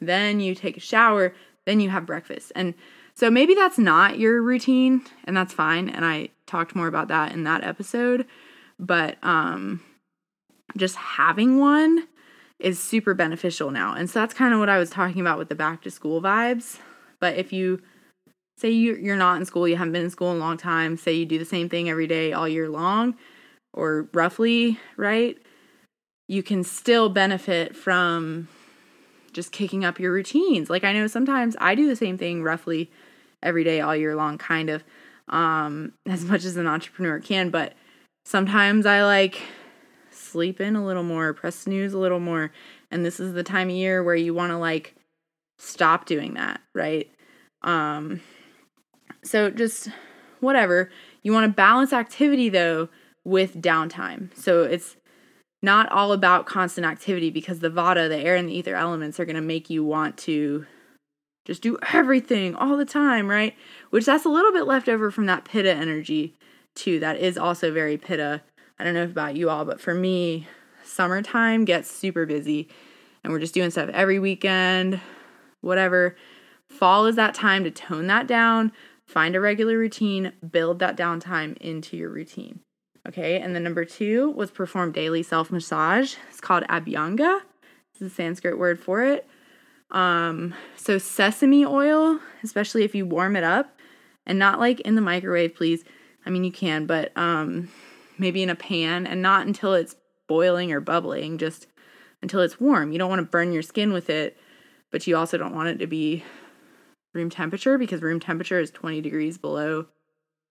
then 0.00 0.40
you 0.40 0.54
take 0.54 0.76
a 0.76 0.80
shower, 0.80 1.34
then 1.64 1.80
you 1.80 1.90
have 1.90 2.06
breakfast. 2.06 2.52
And 2.54 2.74
so 3.18 3.32
maybe 3.32 3.52
that's 3.56 3.78
not 3.78 4.20
your 4.20 4.40
routine, 4.40 5.02
and 5.24 5.36
that's 5.36 5.52
fine. 5.52 5.88
And 5.88 6.04
I 6.04 6.28
talked 6.46 6.76
more 6.76 6.86
about 6.86 7.08
that 7.08 7.32
in 7.32 7.42
that 7.42 7.64
episode, 7.64 8.28
but 8.78 9.18
um, 9.24 9.82
just 10.76 10.94
having 10.94 11.58
one 11.58 12.06
is 12.60 12.80
super 12.80 13.14
beneficial 13.14 13.72
now. 13.72 13.92
And 13.92 14.08
so 14.08 14.20
that's 14.20 14.34
kind 14.34 14.54
of 14.54 14.60
what 14.60 14.68
I 14.68 14.78
was 14.78 14.88
talking 14.88 15.20
about 15.20 15.36
with 15.36 15.48
the 15.48 15.56
back 15.56 15.82
to 15.82 15.90
school 15.90 16.22
vibes. 16.22 16.78
But 17.18 17.36
if 17.36 17.52
you 17.52 17.82
say 18.56 18.70
you're 18.70 19.16
not 19.16 19.38
in 19.38 19.44
school, 19.46 19.66
you 19.66 19.74
haven't 19.74 19.94
been 19.94 20.04
in 20.04 20.10
school 20.10 20.30
in 20.30 20.36
a 20.36 20.40
long 20.40 20.56
time, 20.56 20.96
say 20.96 21.12
you 21.12 21.26
do 21.26 21.40
the 21.40 21.44
same 21.44 21.68
thing 21.68 21.90
every 21.90 22.06
day 22.06 22.32
all 22.32 22.48
year 22.48 22.68
long, 22.68 23.16
or 23.72 24.08
roughly, 24.14 24.78
right? 24.96 25.36
You 26.28 26.44
can 26.44 26.62
still 26.62 27.08
benefit 27.08 27.74
from 27.74 28.46
just 29.32 29.50
kicking 29.50 29.84
up 29.84 29.98
your 29.98 30.12
routines. 30.12 30.70
Like 30.70 30.84
I 30.84 30.92
know 30.92 31.08
sometimes 31.08 31.56
I 31.60 31.74
do 31.74 31.88
the 31.88 31.96
same 31.96 32.16
thing 32.16 32.44
roughly 32.44 32.92
every 33.42 33.64
day 33.64 33.80
all 33.80 33.94
year 33.94 34.14
long, 34.16 34.38
kind 34.38 34.70
of, 34.70 34.84
um, 35.28 35.92
as 36.06 36.24
much 36.24 36.44
as 36.44 36.56
an 36.56 36.66
entrepreneur 36.66 37.20
can, 37.20 37.50
but 37.50 37.74
sometimes 38.24 38.86
I 38.86 39.04
like 39.04 39.40
sleep 40.10 40.60
in 40.60 40.76
a 40.76 40.84
little 40.84 41.02
more, 41.02 41.32
press 41.32 41.56
snooze 41.56 41.92
a 41.92 41.98
little 41.98 42.20
more. 42.20 42.52
And 42.90 43.04
this 43.04 43.20
is 43.20 43.32
the 43.32 43.42
time 43.42 43.68
of 43.68 43.74
year 43.74 44.02
where 44.02 44.14
you 44.14 44.34
want 44.34 44.50
to 44.50 44.58
like 44.58 44.94
stop 45.58 46.06
doing 46.06 46.34
that, 46.34 46.60
right? 46.74 47.10
Um 47.62 48.20
so 49.24 49.50
just 49.50 49.88
whatever. 50.40 50.90
You 51.22 51.32
want 51.32 51.50
to 51.50 51.54
balance 51.54 51.92
activity 51.92 52.48
though 52.48 52.88
with 53.24 53.60
downtime. 53.60 54.34
So 54.36 54.62
it's 54.62 54.96
not 55.62 55.90
all 55.90 56.12
about 56.12 56.46
constant 56.46 56.86
activity 56.86 57.30
because 57.30 57.60
the 57.60 57.70
vata, 57.70 58.08
the 58.08 58.18
air 58.18 58.36
and 58.36 58.48
the 58.48 58.54
ether 58.54 58.76
elements 58.76 59.18
are 59.18 59.24
going 59.24 59.36
to 59.36 59.42
make 59.42 59.68
you 59.68 59.84
want 59.84 60.16
to 60.18 60.66
just 61.48 61.62
do 61.62 61.76
everything 61.92 62.54
all 62.54 62.76
the 62.76 62.84
time, 62.84 63.26
right? 63.26 63.56
Which 63.90 64.04
that's 64.06 64.24
a 64.24 64.28
little 64.28 64.52
bit 64.52 64.68
left 64.68 64.88
over 64.88 65.10
from 65.10 65.26
that 65.26 65.44
pitta 65.44 65.74
energy 65.74 66.36
too. 66.76 67.00
That 67.00 67.18
is 67.18 67.36
also 67.36 67.72
very 67.72 67.96
pitta 67.96 68.42
I 68.78 68.84
don't 68.84 68.94
know 68.94 69.02
about 69.02 69.36
you 69.36 69.50
all, 69.50 69.64
but 69.64 69.80
for 69.80 69.92
me, 69.92 70.46
summertime 70.84 71.64
gets 71.64 71.90
super 71.90 72.26
busy 72.26 72.68
and 73.24 73.32
we're 73.32 73.40
just 73.40 73.54
doing 73.54 73.70
stuff 73.70 73.90
every 73.92 74.20
weekend, 74.20 75.00
whatever. 75.60 76.16
Fall 76.68 77.06
is 77.06 77.16
that 77.16 77.34
time 77.34 77.64
to 77.64 77.70
tone 77.72 78.06
that 78.06 78.28
down, 78.28 78.70
find 79.04 79.34
a 79.34 79.40
regular 79.40 79.76
routine, 79.76 80.32
build 80.48 80.78
that 80.78 80.96
downtime 80.96 81.56
into 81.56 81.96
your 81.96 82.10
routine. 82.10 82.60
Okay, 83.06 83.40
and 83.40 83.54
then 83.54 83.64
number 83.64 83.84
two 83.84 84.30
was 84.30 84.50
perform 84.50 84.92
daily 84.92 85.22
self 85.22 85.50
massage. 85.50 86.14
It's 86.28 86.40
called 86.40 86.64
Abhyanga. 86.64 87.40
It's 87.92 88.02
a 88.02 88.10
Sanskrit 88.10 88.58
word 88.58 88.78
for 88.78 89.02
it. 89.02 89.26
Um, 89.90 90.54
so 90.76 90.98
sesame 90.98 91.64
oil, 91.64 92.20
especially 92.42 92.84
if 92.84 92.94
you 92.94 93.06
warm 93.06 93.36
it 93.36 93.44
up, 93.44 93.78
and 94.26 94.38
not 94.38 94.60
like 94.60 94.80
in 94.80 94.94
the 94.94 95.00
microwave, 95.00 95.54
please. 95.54 95.84
I 96.26 96.30
mean, 96.30 96.44
you 96.44 96.52
can, 96.52 96.86
but 96.86 97.16
um, 97.16 97.70
maybe 98.18 98.42
in 98.42 98.50
a 98.50 98.54
pan, 98.54 99.06
and 99.06 99.22
not 99.22 99.46
until 99.46 99.74
it's 99.74 99.96
boiling 100.26 100.72
or 100.72 100.80
bubbling, 100.80 101.38
just 101.38 101.66
until 102.20 102.40
it's 102.40 102.60
warm. 102.60 102.92
You 102.92 102.98
don't 102.98 103.08
want 103.08 103.20
to 103.20 103.30
burn 103.30 103.52
your 103.52 103.62
skin 103.62 103.92
with 103.92 104.10
it, 104.10 104.36
but 104.90 105.06
you 105.06 105.16
also 105.16 105.38
don't 105.38 105.54
want 105.54 105.68
it 105.68 105.78
to 105.78 105.86
be 105.86 106.24
room 107.14 107.30
temperature 107.30 107.78
because 107.78 108.02
room 108.02 108.20
temperature 108.20 108.60
is 108.60 108.70
20 108.70 109.00
degrees 109.00 109.38
below 109.38 109.86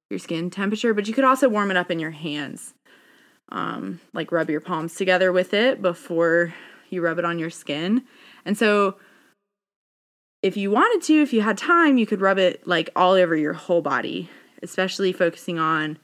your 0.09 0.19
skin 0.19 0.49
temperature. 0.49 0.93
But 0.93 1.07
you 1.07 1.13
could 1.13 1.23
also 1.23 1.49
warm 1.49 1.71
it 1.71 1.77
up 1.77 1.91
in 1.91 1.99
your 1.99 2.11
hands. 2.11 2.73
Um, 3.49 4.01
like 4.13 4.31
rub 4.31 4.49
your 4.49 4.59
palms 4.59 4.95
together 4.95 5.31
with 5.31 5.53
it 5.53 5.81
before 5.81 6.53
you 6.89 7.01
rub 7.01 7.19
it 7.19 7.25
on 7.25 7.39
your 7.39 7.49
skin. 7.49 8.03
And 8.43 8.57
so 8.57 8.97
if 10.41 10.55
you 10.55 10.71
wanted 10.71 11.05
to, 11.07 11.21
if 11.21 11.33
you 11.33 11.41
had 11.41 11.57
time, 11.57 11.97
you 11.97 12.05
could 12.05 12.21
rub 12.21 12.37
it 12.37 12.65
like 12.67 12.89
all 12.95 13.13
over 13.13 13.35
your 13.35 13.53
whole 13.53 13.81
body, 13.81 14.29
especially 14.61 15.11
focusing 15.11 15.59
on 15.59 15.97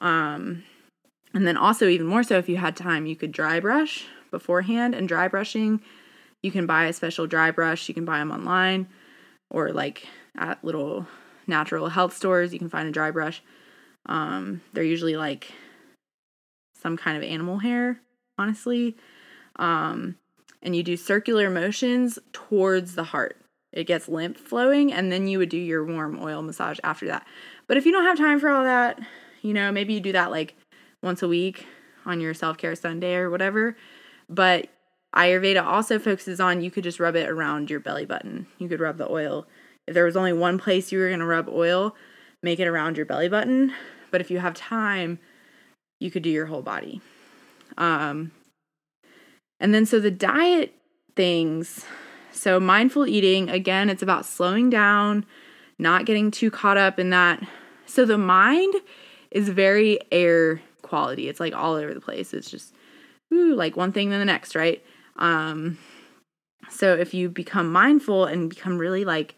um 0.00 0.62
and 1.34 1.46
then 1.46 1.56
also 1.56 1.88
even 1.88 2.06
more 2.06 2.22
so 2.22 2.38
if 2.38 2.48
you 2.48 2.56
had 2.56 2.76
time, 2.76 3.06
you 3.06 3.16
could 3.16 3.32
dry 3.32 3.60
brush 3.60 4.06
beforehand 4.30 4.94
and 4.94 5.08
dry 5.08 5.28
brushing. 5.28 5.80
You 6.42 6.50
can 6.50 6.66
buy 6.66 6.86
a 6.86 6.92
special 6.92 7.26
dry 7.26 7.50
brush, 7.50 7.88
you 7.88 7.94
can 7.94 8.04
buy 8.04 8.18
them 8.18 8.30
online 8.30 8.88
or 9.50 9.72
like 9.72 10.06
at 10.36 10.62
little 10.64 11.06
natural 11.46 11.88
health 11.88 12.16
stores, 12.16 12.52
you 12.52 12.58
can 12.58 12.68
find 12.68 12.88
a 12.88 12.92
dry 12.92 13.10
brush. 13.10 13.42
Um, 14.06 14.62
they're 14.72 14.84
usually 14.84 15.16
like 15.16 15.52
some 16.80 16.96
kind 16.96 17.16
of 17.16 17.22
animal 17.22 17.58
hair, 17.58 18.00
honestly. 18.38 18.96
Um, 19.56 20.16
and 20.62 20.74
you 20.74 20.82
do 20.82 20.96
circular 20.96 21.50
motions 21.50 22.18
towards 22.32 22.94
the 22.94 23.04
heart. 23.04 23.36
It 23.78 23.86
gets 23.86 24.08
lymph 24.08 24.38
flowing, 24.38 24.92
and 24.92 25.12
then 25.12 25.28
you 25.28 25.38
would 25.38 25.50
do 25.50 25.56
your 25.56 25.84
warm 25.84 26.18
oil 26.20 26.42
massage 26.42 26.80
after 26.82 27.06
that. 27.06 27.24
But 27.68 27.76
if 27.76 27.86
you 27.86 27.92
don't 27.92 28.04
have 28.04 28.18
time 28.18 28.40
for 28.40 28.48
all 28.48 28.64
that, 28.64 28.98
you 29.40 29.54
know, 29.54 29.70
maybe 29.70 29.94
you 29.94 30.00
do 30.00 30.10
that 30.12 30.32
like 30.32 30.56
once 31.00 31.22
a 31.22 31.28
week 31.28 31.64
on 32.04 32.20
your 32.20 32.34
self 32.34 32.58
care 32.58 32.74
Sunday 32.74 33.14
or 33.14 33.30
whatever. 33.30 33.76
But 34.28 34.68
Ayurveda 35.14 35.64
also 35.64 36.00
focuses 36.00 36.40
on 36.40 36.60
you 36.60 36.72
could 36.72 36.82
just 36.82 36.98
rub 36.98 37.14
it 37.14 37.28
around 37.28 37.70
your 37.70 37.78
belly 37.78 38.04
button. 38.04 38.48
You 38.58 38.68
could 38.68 38.80
rub 38.80 38.98
the 38.98 39.08
oil. 39.08 39.46
If 39.86 39.94
there 39.94 40.04
was 40.04 40.16
only 40.16 40.32
one 40.32 40.58
place 40.58 40.90
you 40.90 40.98
were 40.98 41.08
going 41.08 41.20
to 41.20 41.24
rub 41.26 41.48
oil, 41.48 41.94
make 42.42 42.58
it 42.58 42.66
around 42.66 42.96
your 42.96 43.06
belly 43.06 43.28
button. 43.28 43.72
But 44.10 44.20
if 44.20 44.28
you 44.28 44.40
have 44.40 44.54
time, 44.54 45.20
you 46.00 46.10
could 46.10 46.24
do 46.24 46.30
your 46.30 46.46
whole 46.46 46.62
body. 46.62 47.00
Um, 47.76 48.32
and 49.60 49.72
then, 49.72 49.86
so 49.86 50.00
the 50.00 50.10
diet 50.10 50.74
things. 51.14 51.84
So, 52.38 52.60
mindful 52.60 53.06
eating, 53.06 53.50
again, 53.50 53.90
it's 53.90 54.02
about 54.02 54.24
slowing 54.24 54.70
down, 54.70 55.26
not 55.78 56.06
getting 56.06 56.30
too 56.30 56.50
caught 56.50 56.76
up 56.76 56.98
in 56.98 57.10
that. 57.10 57.42
So, 57.86 58.04
the 58.04 58.18
mind 58.18 58.74
is 59.30 59.48
very 59.48 59.98
air 60.10 60.60
quality. 60.82 61.28
It's 61.28 61.40
like 61.40 61.54
all 61.54 61.74
over 61.74 61.92
the 61.92 62.00
place. 62.00 62.32
It's 62.32 62.50
just 62.50 62.74
ooh, 63.32 63.54
like 63.54 63.76
one 63.76 63.92
thing 63.92 64.10
then 64.10 64.18
the 64.18 64.24
next, 64.24 64.54
right? 64.54 64.82
Um 65.16 65.78
so 66.70 66.94
if 66.94 67.14
you 67.14 67.28
become 67.28 67.72
mindful 67.72 68.26
and 68.26 68.50
become 68.50 68.78
really 68.78 69.04
like 69.04 69.36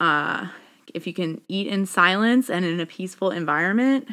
uh 0.00 0.48
if 0.92 1.06
you 1.06 1.14
can 1.14 1.40
eat 1.48 1.66
in 1.66 1.86
silence 1.86 2.50
and 2.50 2.64
in 2.64 2.78
a 2.80 2.86
peaceful 2.86 3.30
environment, 3.30 4.08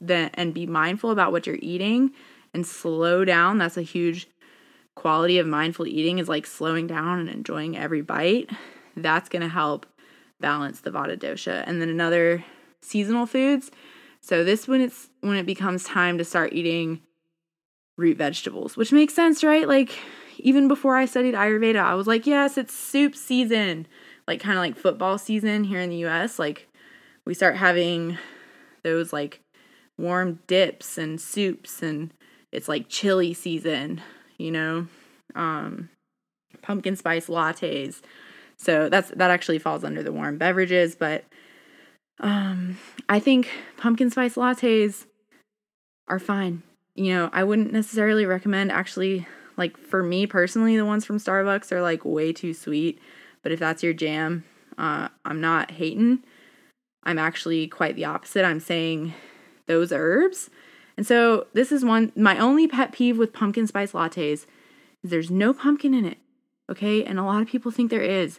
then 0.00 0.30
and 0.34 0.52
be 0.52 0.66
mindful 0.66 1.10
about 1.10 1.32
what 1.32 1.46
you're 1.46 1.58
eating 1.60 2.12
and 2.52 2.66
slow 2.66 3.24
down, 3.24 3.58
that's 3.58 3.76
a 3.76 3.82
huge 3.82 4.26
quality 4.94 5.38
of 5.38 5.46
mindful 5.46 5.86
eating 5.86 6.18
is 6.18 6.28
like 6.28 6.46
slowing 6.46 6.86
down 6.86 7.20
and 7.20 7.28
enjoying 7.28 7.76
every 7.76 8.02
bite. 8.02 8.50
That's 8.96 9.28
going 9.28 9.42
to 9.42 9.48
help 9.48 9.86
balance 10.40 10.80
the 10.80 10.90
vata 10.90 11.18
dosha. 11.18 11.64
And 11.66 11.80
then 11.80 11.88
another 11.88 12.44
seasonal 12.82 13.26
foods, 13.26 13.70
so 14.20 14.44
this 14.44 14.68
when 14.68 14.80
it's 14.80 15.08
when 15.20 15.36
it 15.36 15.46
becomes 15.46 15.84
time 15.84 16.18
to 16.18 16.24
start 16.24 16.52
eating 16.52 17.00
root 17.96 18.16
vegetables, 18.16 18.76
which 18.76 18.92
makes 18.92 19.14
sense, 19.14 19.44
right? 19.44 19.66
Like 19.66 19.98
even 20.38 20.68
before 20.68 20.96
I 20.96 21.04
studied 21.04 21.34
Ayurveda, 21.34 21.76
I 21.76 21.94
was 21.94 22.06
like, 22.06 22.26
yes, 22.26 22.58
it's 22.58 22.74
soup 22.74 23.14
season, 23.14 23.86
like 24.26 24.40
kind 24.40 24.56
of 24.58 24.62
like 24.62 24.76
football 24.76 25.18
season 25.18 25.64
here 25.64 25.80
in 25.80 25.90
the 25.90 26.04
US. 26.06 26.38
Like 26.38 26.68
we 27.24 27.34
start 27.34 27.56
having 27.56 28.18
those 28.82 29.12
like 29.12 29.40
warm 29.98 30.40
dips 30.46 30.96
and 30.96 31.20
soups 31.20 31.82
and 31.82 32.12
it's 32.52 32.68
like 32.68 32.88
chili 32.88 33.34
season, 33.34 34.00
you 34.40 34.50
know. 34.50 34.86
Um 35.34 35.90
pumpkin 36.62 36.96
spice 36.96 37.26
lattes. 37.26 38.00
So 38.56 38.88
that's 38.88 39.10
that 39.10 39.30
actually 39.30 39.58
falls 39.58 39.84
under 39.84 40.02
the 40.02 40.12
warm 40.12 40.38
beverages, 40.38 40.94
but 40.94 41.24
um, 42.20 42.78
I 43.08 43.18
think 43.18 43.48
pumpkin 43.78 44.10
spice 44.10 44.34
lattes 44.34 45.06
are 46.08 46.18
fine. 46.18 46.62
You 46.94 47.14
know, 47.14 47.30
I 47.32 47.44
wouldn't 47.44 47.72
necessarily 47.72 48.26
recommend 48.26 48.70
actually 48.70 49.26
like 49.56 49.76
for 49.78 50.02
me 50.02 50.26
personally 50.26 50.76
the 50.76 50.84
ones 50.84 51.04
from 51.04 51.18
Starbucks 51.18 51.72
are 51.72 51.82
like 51.82 52.04
way 52.04 52.32
too 52.32 52.52
sweet, 52.52 53.00
but 53.42 53.52
if 53.52 53.58
that's 53.58 53.82
your 53.82 53.94
jam, 53.94 54.44
uh, 54.76 55.08
I'm 55.24 55.40
not 55.40 55.70
hating. 55.70 56.22
I'm 57.02 57.18
actually 57.18 57.66
quite 57.66 57.96
the 57.96 58.04
opposite. 58.04 58.44
I'm 58.44 58.60
saying 58.60 59.14
those 59.66 59.90
herbs. 59.90 60.50
And 61.00 61.06
so 61.06 61.46
this 61.54 61.72
is 61.72 61.82
one 61.82 62.12
my 62.14 62.36
only 62.36 62.68
pet 62.68 62.92
peeve 62.92 63.16
with 63.16 63.32
pumpkin 63.32 63.66
spice 63.66 63.92
lattes 63.92 64.18
is 64.18 64.46
there's 65.02 65.30
no 65.30 65.54
pumpkin 65.54 65.94
in 65.94 66.04
it. 66.04 66.18
Okay? 66.70 67.02
And 67.02 67.18
a 67.18 67.24
lot 67.24 67.40
of 67.40 67.48
people 67.48 67.70
think 67.70 67.88
there 67.88 68.02
is. 68.02 68.38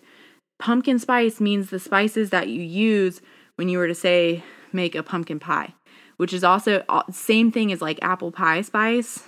Pumpkin 0.60 1.00
spice 1.00 1.42
means 1.42 1.72
the 1.72 1.80
spices 1.80 2.30
that 2.30 2.50
you 2.50 2.62
use 2.62 3.20
when 3.56 3.68
you 3.68 3.80
were 3.80 3.88
to 3.88 3.96
say 3.96 4.44
make 4.72 4.94
a 4.94 5.02
pumpkin 5.02 5.40
pie, 5.40 5.74
which 6.18 6.34
is 6.34 6.44
also 6.44 6.84
same 7.10 7.52
thing 7.52 7.72
as 7.72 7.82
like 7.82 7.98
apple 8.04 8.32
pie 8.32 8.62
spice. 8.62 9.24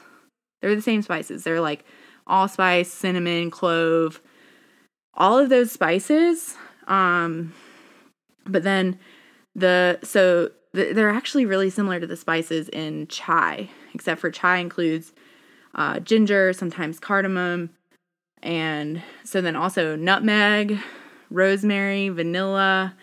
They're 0.61 0.75
the 0.75 0.81
same 0.83 1.01
spices. 1.01 1.43
They're 1.43 1.59
like 1.59 1.85
allspice, 2.27 2.93
cinnamon, 2.93 3.49
clove, 3.49 4.21
all 5.15 5.39
of 5.39 5.49
those 5.49 5.71
spices. 5.71 6.55
Um, 6.85 7.55
but 8.45 8.61
then 8.61 8.99
the 9.55 9.97
so 10.03 10.51
they're 10.73 11.09
actually 11.09 11.45
really 11.45 11.69
similar 11.69 11.99
to 11.99 12.07
the 12.07 12.17
spices 12.17 12.67
in 12.69 13.07
chai, 13.07 13.69
except 13.93 14.19
for 14.19 14.31
chai 14.31 14.57
includes 14.57 15.13
uh, 15.75 15.99
ginger, 15.99 16.51
sometimes 16.53 16.99
cardamom, 16.99 17.69
and 18.41 19.01
so 19.23 19.39
then 19.39 19.55
also 19.55 19.95
nutmeg, 19.95 20.77
rosemary, 21.29 22.09
vanilla, 22.09 22.95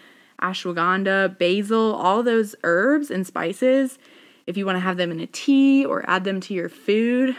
ashwagandha, 0.43 1.39
basil, 1.39 1.95
all 1.95 2.23
those 2.23 2.55
herbs 2.65 3.11
and 3.11 3.27
spices. 3.27 3.99
If 4.47 4.57
you 4.57 4.67
want 4.67 4.77
to 4.77 4.81
have 4.81 4.97
them 4.97 5.13
in 5.13 5.21
a 5.21 5.27
tea 5.27 5.85
or 5.85 6.09
add 6.09 6.25
them 6.25 6.41
to 6.43 6.55
your 6.55 6.69
food, 6.69 7.37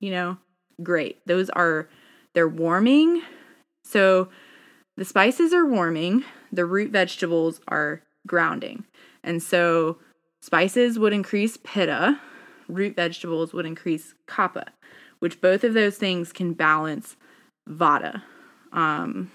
you 0.00 0.10
know, 0.10 0.36
great. 0.82 1.26
Those 1.26 1.48
are 1.50 1.88
they're 2.34 2.48
warming. 2.48 3.22
So 3.84 4.28
the 4.96 5.04
spices 5.04 5.52
are 5.52 5.66
warming, 5.66 6.24
the 6.52 6.66
root 6.66 6.90
vegetables 6.90 7.60
are 7.68 8.02
grounding. 8.26 8.84
And 9.24 9.42
so 9.42 9.98
spices 10.42 10.98
would 10.98 11.12
increase 11.12 11.56
pitta, 11.58 12.20
root 12.68 12.96
vegetables 12.96 13.52
would 13.52 13.66
increase 13.66 14.14
kapha, 14.28 14.66
which 15.20 15.40
both 15.40 15.64
of 15.64 15.74
those 15.74 15.96
things 15.96 16.32
can 16.32 16.52
balance 16.52 17.16
vata. 17.68 18.22
Um, 18.72 19.30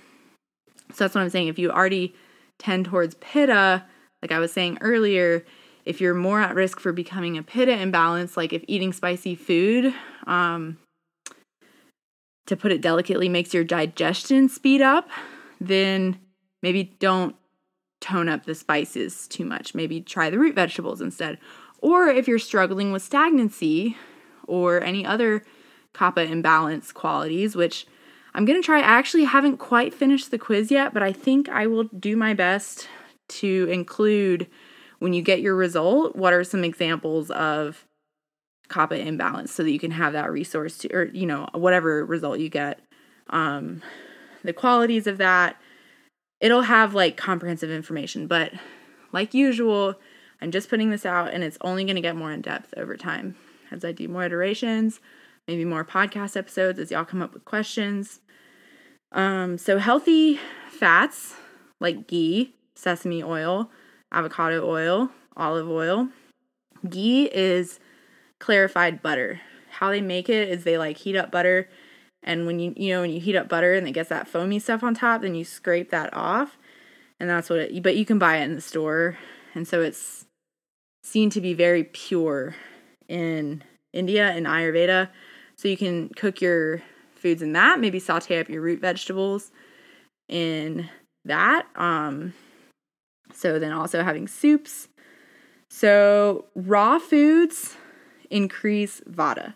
so 0.92 1.04
that's 1.04 1.16
what 1.16 1.22
I'm 1.22 1.30
saying. 1.30 1.48
If 1.48 1.60
you 1.60 1.72
already 1.72 2.16
tend 2.60 2.86
towards 2.86 3.16
pitta, 3.16 3.86
like 4.22 4.32
I 4.32 4.40
was 4.40 4.52
saying 4.52 4.80
earlier, 4.82 5.46
if 5.86 6.02
you're 6.02 6.14
more 6.14 6.42
at 6.42 6.56
risk 6.56 6.80
for 6.80 6.92
becoming 6.92 7.38
a 7.38 7.44
pitta 7.44 7.80
imbalance, 7.80 8.36
like 8.36 8.52
if 8.52 8.64
eating 8.68 8.92
spicy 8.92 9.36
food, 9.36 9.94
um, 10.26 10.78
to 12.48 12.58
put 12.58 12.72
it 12.72 12.82
delicately, 12.82 13.30
makes 13.30 13.54
your 13.54 13.64
digestion 13.64 14.50
speed 14.50 14.82
up, 14.82 15.08
then 15.60 16.20
maybe 16.64 16.96
don't 17.00 17.36
tone 18.00 18.30
up 18.30 18.46
the 18.46 18.56
spices 18.56 19.28
too 19.28 19.46
much. 19.46 19.74
Maybe 19.74 20.02
try 20.02 20.30
the 20.30 20.40
root 20.40 20.56
vegetables 20.56 21.02
instead. 21.02 21.38
Or 21.80 22.08
if 22.08 22.28
you're 22.28 22.40
struggling 22.40 22.92
with 22.92 23.04
stagnancy 23.04 23.98
or 24.48 24.82
any 24.82 25.06
other 25.06 25.44
kapha 25.94 26.30
imbalance 26.30 26.92
qualities, 26.92 27.56
which 27.56 27.86
I'm 28.34 28.46
going 28.46 28.62
to 28.62 28.66
try. 28.66 28.80
I 28.80 28.84
actually 28.84 29.24
haven't 29.24 29.58
quite 29.58 29.94
finished 29.94 30.30
the 30.30 30.38
quiz 30.38 30.70
yet, 30.70 30.94
but 30.94 31.02
I 31.02 31.12
think 31.12 31.50
I 31.50 31.66
will 31.66 31.86
do 31.86 32.16
my 32.16 32.36
best 32.36 32.88
to 33.30 33.68
include 33.72 34.48
when 35.00 35.14
you 35.14 35.22
get 35.22 35.42
your 35.42 35.56
result, 35.56 36.16
what 36.16 36.34
are 36.34 36.44
some 36.44 36.64
examples 36.64 37.32
of 37.32 37.86
kapha 38.70 39.04
imbalance 39.04 39.52
so 39.52 39.64
that 39.64 39.72
you 39.72 39.80
can 39.80 39.92
have 39.92 40.14
that 40.14 40.32
resource 40.32 40.78
to, 40.80 40.94
or, 40.94 41.06
you 41.06 41.26
know, 41.26 41.48
whatever 41.54 42.06
result 42.06 42.40
you 42.40 42.50
get. 42.50 42.80
Um, 43.30 43.82
the 44.44 44.54
qualities 44.54 45.08
of 45.08 45.18
that, 45.18 45.60
it'll 46.40 46.62
have 46.62 46.94
like 46.94 47.18
comprehensive 47.18 47.70
information, 47.72 48.28
but 48.28 48.54
like 49.12 49.34
usual, 49.34 49.96
I'm 50.42 50.52
just 50.52 50.70
putting 50.70 50.90
this 50.90 51.06
out 51.06 51.34
and 51.34 51.44
it's 51.44 51.58
only 51.62 51.84
going 51.84 51.96
to 51.96 52.02
get 52.02 52.16
more 52.16 52.32
in 52.32 52.42
depth 52.42 52.74
over 52.78 52.96
time 52.96 53.36
as 53.72 53.84
I 53.84 53.92
do 53.92 54.08
more 54.08 54.24
iterations, 54.26 55.00
maybe 55.48 55.66
more 55.66 55.84
podcast 55.84 56.38
episodes 56.38 56.80
as 56.80 56.92
y'all 56.92 57.06
come 57.06 57.22
up 57.22 57.34
with 57.34 57.46
questions. 57.46 58.22
Um, 59.12 59.58
so 59.58 59.78
healthy 59.78 60.40
fats 60.70 61.36
like 61.80 62.08
ghee, 62.08 62.54
sesame 62.76 63.24
oil, 63.24 63.72
avocado 64.12 64.68
oil, 64.68 65.12
olive 65.36 65.70
oil. 65.70 66.10
Ghee 66.88 67.30
is 67.34 67.80
clarified 68.40 69.02
butter. 69.02 69.42
How 69.70 69.90
they 69.92 70.02
make 70.02 70.30
it 70.30 70.50
is 70.50 70.64
they 70.64 70.78
like 70.78 70.98
heat 70.98 71.16
up 71.16 71.32
butter 71.32 71.70
and 72.28 72.46
when 72.46 72.60
you 72.60 72.74
you 72.76 72.94
know 72.94 73.02
when 73.02 73.10
you 73.10 73.22
heat 73.22 73.38
up 73.38 73.48
butter 73.48 73.74
and 73.74 73.88
it 73.88 73.94
gets 73.94 74.10
that 74.10 74.28
foamy 74.28 74.60
stuff 74.60 74.84
on 74.84 74.94
top, 74.94 75.22
then 75.22 75.34
you 75.34 75.46
scrape 75.46 75.90
that 75.92 76.14
off. 76.14 76.58
And 77.20 77.30
that's 77.30 77.50
what 77.50 77.60
it 77.60 77.82
but 77.82 77.96
you 77.96 78.06
can 78.06 78.20
buy 78.20 78.38
it 78.38 78.44
in 78.44 78.54
the 78.54 78.62
store. 78.62 79.18
And 79.56 79.66
so 79.66 79.82
it's 79.82 80.26
seen 81.04 81.30
to 81.32 81.42
be 81.42 81.54
very 81.54 81.86
pure 81.86 82.54
in 83.08 83.64
India 83.94 84.28
and 84.28 84.46
Ayurveda. 84.46 85.10
So 85.56 85.70
you 85.70 85.78
can 85.78 86.10
cook 86.10 86.42
your 86.42 86.84
foods 87.16 87.42
in 87.42 87.54
that, 87.54 87.80
maybe 87.80 87.98
saute 87.98 88.40
up 88.40 88.50
your 88.50 88.62
root 88.62 88.82
vegetables 88.82 89.52
in 90.28 90.90
that. 91.24 91.66
Um 91.78 92.34
so 93.34 93.58
then 93.58 93.72
also 93.72 94.04
having 94.04 94.28
soups. 94.28 94.90
So 95.70 96.46
raw 96.56 97.00
foods 97.00 97.78
increase 98.30 99.02
vata, 99.10 99.54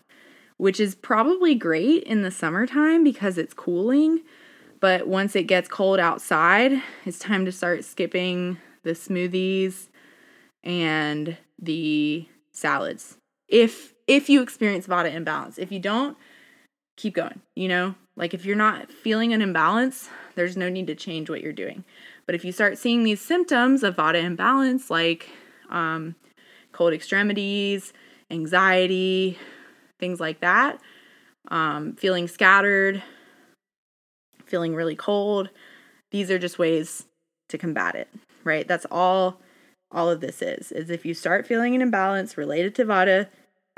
which 0.62 0.80
is 0.80 0.94
probably 0.94 1.56
great 1.56 2.04
in 2.04 2.22
the 2.22 2.30
summertime 2.30 3.04
because 3.04 3.40
it's 3.40 3.52
cooling. 3.52 4.22
But 4.80 5.08
once 5.08 5.36
it 5.36 5.48
gets 5.48 5.68
cold 5.68 6.00
outside, 6.00 6.84
it's 7.04 7.18
time 7.18 7.46
to 7.46 7.52
start 7.52 7.84
skipping 7.84 8.60
the 8.84 8.92
smoothies 8.92 9.88
and 10.64 11.36
the 11.58 12.28
salads. 12.52 13.18
If 13.48 13.96
if 14.06 14.30
you 14.30 14.44
experience 14.44 14.86
vata 14.86 15.12
imbalance, 15.12 15.58
if 15.58 15.72
you 15.72 15.80
don't, 15.80 16.16
keep 16.96 17.16
going, 17.16 17.42
you 17.56 17.68
know? 17.68 17.96
Like 18.16 18.36
if 18.36 18.46
you're 18.46 18.56
not 18.56 18.92
feeling 18.92 19.34
an 19.34 19.42
imbalance, 19.42 20.10
there's 20.36 20.56
no 20.56 20.70
need 20.70 20.86
to 20.86 20.96
change 20.96 21.28
what 21.28 21.42
you're 21.42 21.54
doing. 21.54 21.86
But 22.28 22.36
if 22.36 22.46
you 22.46 22.52
start 22.52 22.78
seeing 22.78 23.04
these 23.04 23.20
symptoms 23.20 23.82
of 23.82 23.96
vata 23.96 24.24
imbalance 24.24 24.92
like 24.92 25.28
um, 25.72 26.14
cold 26.72 26.94
extremities, 26.94 27.94
anxiety, 28.30 29.40
things 30.02 30.20
like 30.20 30.42
that, 30.42 30.82
um, 31.48 31.94
feeling 31.94 32.28
scattered, 32.28 33.02
feeling 34.46 34.76
really 34.76 34.98
cold. 34.98 35.50
These 36.12 36.30
are 36.30 36.38
just 36.38 36.60
ways 36.60 37.06
to 37.48 37.58
combat 37.58 37.96
it, 37.96 38.10
right? 38.44 38.68
That's 38.68 38.86
all 38.92 39.40
all 39.94 40.10
of 40.10 40.20
this 40.20 40.42
is. 40.42 40.74
Is 40.74 40.90
if 40.90 41.06
you 41.06 41.14
start 41.14 41.48
feeling 41.48 41.74
an 41.76 41.82
imbalance 41.82 42.38
related 42.38 42.76
to 42.76 42.86
vata, 42.86 43.28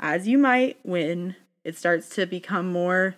as 0.00 0.26
you 0.26 0.38
might 0.38 0.78
when 0.82 1.36
it 1.64 1.76
starts 1.76 2.08
to 2.16 2.26
become 2.26 2.72
more 2.72 3.14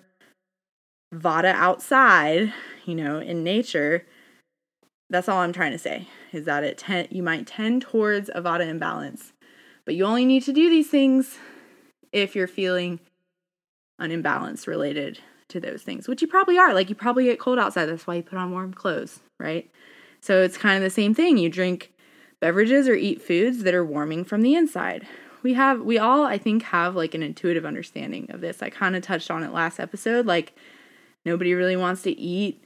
vata 1.15 1.53
outside, 1.55 2.53
you 2.85 2.95
know, 2.95 3.19
in 3.19 3.43
nature, 3.43 4.05
that's 5.09 5.29
all 5.29 5.39
I'm 5.39 5.53
trying 5.53 5.73
to 5.73 5.79
say 5.79 6.09
is 6.33 6.45
that 6.45 6.65
it 6.65 6.77
ten- 6.77 7.09
you 7.11 7.23
might 7.23 7.47
tend 7.47 7.83
towards 7.83 8.29
a 8.35 8.43
vata 8.43 8.67
imbalance 8.67 9.33
but 9.87 9.95
you 9.95 10.05
only 10.05 10.27
need 10.27 10.43
to 10.43 10.53
do 10.53 10.69
these 10.69 10.91
things 10.91 11.39
if 12.13 12.35
you're 12.35 12.47
feeling 12.47 13.01
an 13.99 14.11
imbalance 14.11 14.67
related 14.67 15.19
to 15.49 15.61
those 15.61 15.83
things, 15.83 16.09
which 16.09 16.23
you 16.23 16.29
probably 16.29 16.59
are. 16.59 16.75
Like 16.75 16.89
you 16.89 16.95
probably 16.95 17.25
get 17.25 17.39
cold 17.39 17.59
outside. 17.59 17.87
That's 17.87 18.07
why 18.07 18.17
you 18.17 18.23
put 18.23 18.39
on 18.39 18.51
warm 18.51 18.73
clothes, 18.73 19.21
right? 19.39 19.71
So 20.21 20.43
it's 20.43 20.59
kind 20.59 20.77
of 20.77 20.83
the 20.83 20.91
same 20.91 21.15
thing. 21.15 21.39
You 21.39 21.49
drink 21.49 21.93
beverages 22.41 22.89
or 22.89 22.95
eat 22.95 23.23
foods 23.23 23.63
that 23.63 23.75
are 23.75 23.85
warming 23.85 24.25
from 24.25 24.43
the 24.43 24.55
inside. 24.55 25.07
We 25.43 25.55
have, 25.55 25.83
we 25.83 25.99
all, 25.99 26.25
I 26.25 26.39
think, 26.39 26.65
have 26.65 26.97
like 26.97 27.15
an 27.15 27.23
intuitive 27.23 27.65
understanding 27.65 28.31
of 28.31 28.41
this. 28.41 28.63
I 28.63 28.71
kind 28.71 28.97
of 28.97 29.03
touched 29.03 29.31
on 29.31 29.45
it 29.45 29.53
last 29.53 29.79
episode. 29.79 30.27
Like 30.27 30.55
nobody 31.25 31.55
really 31.55 31.77
wants 31.77 32.03
to 32.03 32.11
eat 32.11 32.65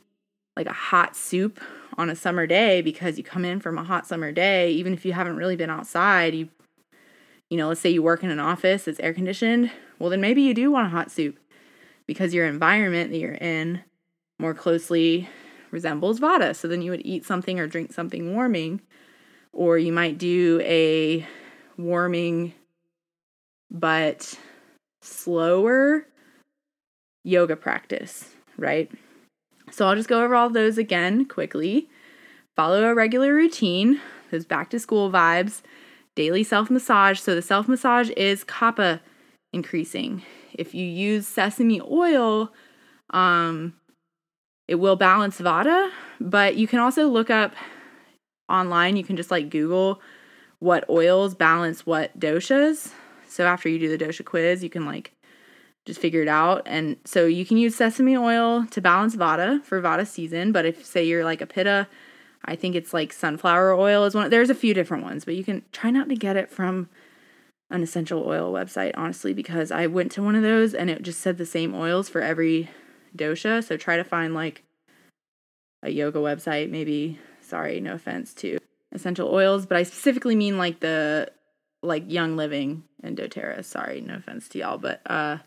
like 0.57 0.66
a 0.66 0.72
hot 0.72 1.14
soup 1.14 1.61
on 1.98 2.09
a 2.09 2.16
summer 2.16 2.46
day 2.46 2.81
because 2.81 3.18
you 3.18 3.24
come 3.24 3.44
in 3.44 3.61
from 3.61 3.76
a 3.76 3.85
hot 3.85 4.07
summer 4.07 4.33
day, 4.33 4.70
even 4.72 4.94
if 4.94 5.05
you 5.05 5.12
haven't 5.12 5.37
really 5.37 5.57
been 5.57 5.70
outside, 5.70 6.35
you 6.35 6.48
you 7.51 7.57
know, 7.57 7.69
let's 7.69 7.81
say 7.81 7.91
you 7.91 8.03
work 8.03 8.23
in 8.23 8.31
an 8.31 8.39
office 8.39 8.85
that's 8.85 9.01
air 9.01 9.13
conditioned, 9.13 9.71
well, 9.99 10.09
then 10.09 10.21
maybe 10.21 10.41
you 10.41 10.55
do 10.55 10.71
want 10.71 10.87
a 10.87 10.91
hot 10.91 11.11
soup 11.11 11.39
because 12.07 12.33
your 12.33 12.47
environment 12.47 13.11
that 13.11 13.19
you're 13.19 13.35
in 13.35 13.83
more 14.39 14.55
closely 14.55 15.29
resembles 15.71 16.21
vata. 16.21 16.55
So 16.55 16.69
then 16.69 16.81
you 16.81 16.93
would 16.93 17.05
eat 17.05 17.27
something 17.27 17.59
or 17.61 17.67
drink 17.67 17.93
something 17.93 18.35
warming, 18.35 18.81
or 19.53 19.79
you 19.79 19.93
might 19.93 20.17
do 20.17 20.61
a 20.63 21.27
warming 21.77 22.55
but 23.71 24.39
slower 25.03 26.07
yoga 27.25 27.57
practice, 27.57 28.31
right? 28.57 28.91
So 29.71 29.87
I'll 29.87 29.97
just 29.97 30.09
go 30.09 30.25
over 30.25 30.35
all 30.35 30.51
those 30.51 30.79
again 30.79 31.27
quickly. 31.27 31.89
Follow 32.57 32.85
a 32.85 32.95
regular 32.95 33.35
routine, 33.35 34.01
those 34.31 34.45
back 34.45 34.71
to 34.71 34.79
school 34.79 35.11
vibes 35.11 35.63
daily 36.14 36.44
self 36.44 36.70
massage. 36.70 37.20
So 37.20 37.35
the 37.35 37.42
self 37.42 37.68
massage 37.68 38.11
is 38.16 38.44
kapha 38.44 39.01
increasing. 39.53 40.23
If 40.53 40.75
you 40.75 40.85
use 40.85 41.27
sesame 41.27 41.81
oil, 41.81 42.53
um, 43.11 43.75
it 44.68 44.77
will 44.77 44.96
balance 44.96 45.40
vata, 45.40 45.90
but 46.20 46.57
you 46.57 46.66
can 46.66 46.79
also 46.79 47.09
look 47.09 47.31
up 47.31 47.55
online. 48.49 48.96
You 48.96 49.05
can 49.05 49.16
just 49.16 49.31
like 49.31 49.51
Google 49.51 50.01
what 50.59 50.88
oils 50.88 51.35
balance 51.35 51.87
what 51.87 52.18
doshas. 52.18 52.92
So 53.27 53.46
after 53.46 53.68
you 53.68 53.79
do 53.79 53.96
the 53.96 54.03
dosha 54.05 54.25
quiz, 54.25 54.62
you 54.62 54.70
can 54.70 54.87
like 54.87 55.12
just 55.87 56.01
figure 56.01 56.23
it 56.23 56.29
out. 56.29 56.62
And 56.66 56.96
so 57.05 57.27
you 57.27 57.44
can 57.46 57.57
use 57.57 57.75
sesame 57.75 58.16
oil 58.16 58.66
to 58.66 58.81
balance 58.81 59.16
vata 59.16 59.64
for 59.64 59.81
vata 59.81 60.07
season. 60.07 60.53
But 60.53 60.66
if 60.66 60.85
say 60.85 61.05
you're 61.05 61.25
like 61.25 61.40
a 61.40 61.46
pitta 61.46 61.88
I 62.44 62.57
think 62.57 62.74
it's 62.74 62.94
like 62.94 63.12
sunflower 63.12 63.74
oil 63.74 64.05
is 64.05 64.14
one. 64.14 64.31
There's 64.31 64.50
a 64.50 64.55
few 64.55 64.74
different 64.74 65.05
ones, 65.05 65.24
but 65.24 65.35
you 65.35 65.44
can 65.44 65.62
try 65.72 65.90
not 65.90 66.09
to 66.09 66.16
get 66.16 66.37
it 66.37 66.50
from 66.50 66.88
an 67.70 67.83
essential 67.83 68.24
oil 68.26 68.53
website, 68.53 68.92
honestly, 68.96 69.33
because 69.33 69.70
I 69.70 69.87
went 69.87 70.11
to 70.12 70.22
one 70.22 70.35
of 70.35 70.42
those 70.42 70.74
and 70.74 70.90
it 70.90 71.03
just 71.03 71.20
said 71.20 71.38
the 71.38 71.46
same 71.46 71.74
oils 71.74 72.09
for 72.09 72.20
every 72.20 72.70
dosha. 73.16 73.62
So 73.62 73.76
try 73.76 73.96
to 73.96 74.05
find 74.05 74.35
like 74.35 74.64
a 75.83 75.90
yoga 75.90 76.18
website, 76.18 76.70
maybe. 76.70 77.18
Sorry, 77.40 77.81
no 77.81 77.94
offense 77.94 78.33
to 78.35 78.59
essential 78.92 79.29
oils, 79.29 79.66
but 79.66 79.76
I 79.76 79.83
specifically 79.83 80.37
mean 80.37 80.59
like 80.59 80.81
the 80.81 81.31
like 81.83 82.11
Young 82.11 82.37
Living 82.37 82.85
and 83.03 83.16
doTERRA. 83.16 83.64
Sorry, 83.64 84.00
no 84.00 84.16
offense 84.16 84.48
to 84.50 84.59
y'all, 84.59 84.79
but 84.79 85.00
uh 85.07 85.38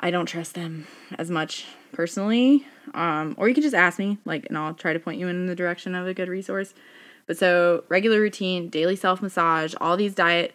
I 0.00 0.10
don't 0.10 0.26
trust 0.26 0.54
them 0.54 0.86
as 1.18 1.30
much 1.30 1.66
personally. 1.92 2.66
Um, 2.94 3.34
or 3.36 3.48
you 3.48 3.54
can 3.54 3.62
just 3.62 3.74
ask 3.74 3.98
me, 3.98 4.18
like, 4.24 4.46
and 4.46 4.56
I'll 4.56 4.74
try 4.74 4.92
to 4.92 5.00
point 5.00 5.18
you 5.18 5.28
in 5.28 5.46
the 5.46 5.54
direction 5.54 5.94
of 5.94 6.06
a 6.06 6.14
good 6.14 6.28
resource. 6.28 6.74
But 7.26 7.36
so, 7.36 7.84
regular 7.88 8.20
routine, 8.20 8.68
daily 8.68 8.96
self 8.96 9.20
massage, 9.20 9.74
all 9.80 9.96
these 9.96 10.14
diet 10.14 10.54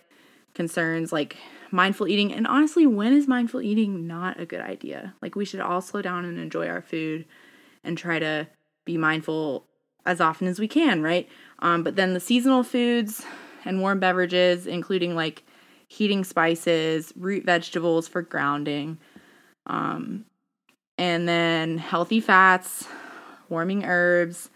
concerns 0.54 1.12
like 1.12 1.38
mindful 1.72 2.08
eating. 2.08 2.32
And 2.32 2.48
honestly, 2.48 2.88
when 2.88 3.14
is 3.14 3.28
mindful 3.28 3.62
eating 3.62 4.08
not 4.08 4.40
a 4.40 4.46
good 4.46 4.62
idea? 4.62 5.14
Like, 5.22 5.36
we 5.36 5.46
should 5.46 5.60
all 5.60 5.82
slow 5.82 6.02
down 6.02 6.26
and 6.26 6.40
enjoy 6.40 6.68
our 6.68 6.82
food 6.82 7.26
and 7.84 7.98
try 7.98 8.20
to 8.20 8.48
be 8.86 8.98
mindful 8.98 9.66
as 10.06 10.20
often 10.20 10.48
as 10.48 10.60
we 10.60 10.68
can, 10.68 11.02
right? 11.02 11.28
Um, 11.60 11.84
but 11.84 11.96
then 11.96 12.14
the 12.14 12.20
seasonal 12.20 12.64
foods 12.64 13.26
and 13.66 13.82
warm 13.82 14.00
beverages, 14.00 14.68
including 14.68 15.16
like 15.16 15.44
heating 15.88 16.24
spices, 16.24 17.14
root 17.16 17.46
vegetables 17.46 18.08
for 18.08 18.22
grounding, 18.22 18.98
um, 19.68 20.26
and 20.98 21.28
then 21.28 21.78
healthy 21.78 22.20
fats, 22.20 22.88
warming 23.50 23.86
herbs, 23.86 24.50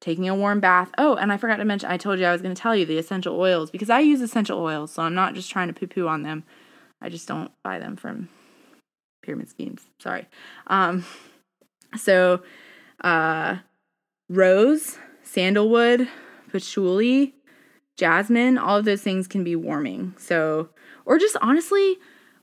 taking 0.00 0.28
a 0.28 0.34
warm 0.34 0.60
bath. 0.60 0.90
Oh, 0.98 1.16
and 1.16 1.32
I 1.32 1.36
forgot 1.36 1.56
to 1.56 1.64
mention, 1.64 1.90
I 1.90 1.96
told 1.96 2.18
you 2.18 2.26
I 2.26 2.32
was 2.32 2.42
going 2.42 2.54
to 2.54 2.60
tell 2.60 2.74
you 2.74 2.86
the 2.86 2.98
essential 2.98 3.38
oils 3.38 3.70
because 3.70 3.90
I 3.90 4.00
use 4.00 4.20
essential 4.20 4.58
oils, 4.58 4.92
so 4.92 5.02
I'm 5.02 5.14
not 5.14 5.34
just 5.34 5.50
trying 5.50 5.68
to 5.68 5.74
poo 5.74 5.86
poo 5.86 6.08
on 6.08 6.22
them. 6.22 6.44
I 7.00 7.08
just 7.08 7.28
don't 7.28 7.50
buy 7.62 7.78
them 7.78 7.96
from 7.96 8.28
pyramid 9.22 9.48
schemes. 9.48 9.82
Sorry. 9.98 10.26
Um, 10.66 11.04
so, 11.96 12.42
uh, 13.02 13.56
rose, 14.28 14.98
sandalwood, 15.22 16.08
patchouli, 16.50 17.34
jasmine, 17.96 18.58
all 18.58 18.78
of 18.78 18.84
those 18.84 19.02
things 19.02 19.26
can 19.28 19.44
be 19.44 19.56
warming. 19.56 20.14
So, 20.18 20.70
or 21.04 21.18
just 21.18 21.36
honestly, 21.42 21.98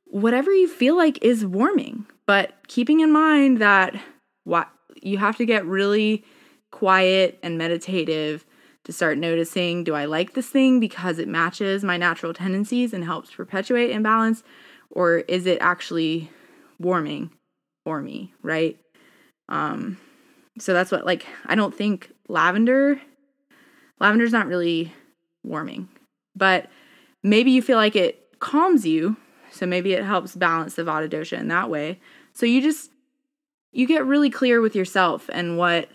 whatever 0.10 0.52
you 0.54 0.68
feel 0.68 0.96
like 0.96 1.24
is 1.24 1.46
warming. 1.46 2.06
But 2.26 2.54
keeping 2.68 3.00
in 3.00 3.12
mind 3.12 3.60
that 3.60 3.96
what 4.44 4.70
you 5.02 5.18
have 5.18 5.38
to 5.38 5.46
get 5.46 5.66
really 5.66 6.24
quiet 6.72 7.40
and 7.44 7.58
meditative 7.58 8.46
to 8.84 8.94
start 8.94 9.18
noticing 9.18 9.84
do 9.84 9.94
I 9.94 10.06
like 10.06 10.34
this 10.34 10.50
thing 10.50 10.80
because 10.80 11.20
it 11.20 11.28
matches 11.28 11.84
my 11.84 11.98
natural 11.98 12.34
tendencies 12.34 12.94
and 12.94 13.04
helps 13.04 13.32
perpetuate 13.32 13.92
imbalance? 13.92 14.44
Or 14.90 15.18
is 15.18 15.46
it 15.46 15.58
actually 15.62 16.30
warming 16.80 17.32
for 17.84 18.02
me, 18.02 18.34
right? 18.42 18.78
Um, 19.50 19.98
so 20.60 20.74
that's 20.74 20.92
what, 20.92 21.06
like, 21.06 21.26
I 21.46 21.56
don't 21.56 21.76
think 21.76 22.12
lavender, 22.28 23.02
lavender's 24.00 24.32
not 24.32 24.48
really 24.48 24.94
warming, 25.44 25.90
but 26.36 26.70
maybe 27.24 27.52
you 27.52 27.62
feel 27.62 27.78
like 27.78 27.96
it 27.96 28.40
calms 28.40 28.86
you. 28.86 29.18
So 29.52 29.66
maybe 29.66 29.94
it 29.94 30.04
helps 30.04 30.36
balance 30.36 30.76
the 30.76 30.84
Vata 30.84 31.10
dosha 31.10 31.38
in 31.38 31.48
that 31.48 31.70
way. 31.70 32.00
So 32.34 32.46
you 32.46 32.62
just, 32.62 32.92
you 33.72 33.88
get 33.88 34.06
really 34.06 34.30
clear 34.30 34.62
with 34.62 34.76
yourself 34.76 35.30
and 35.32 35.58
what 35.58 35.90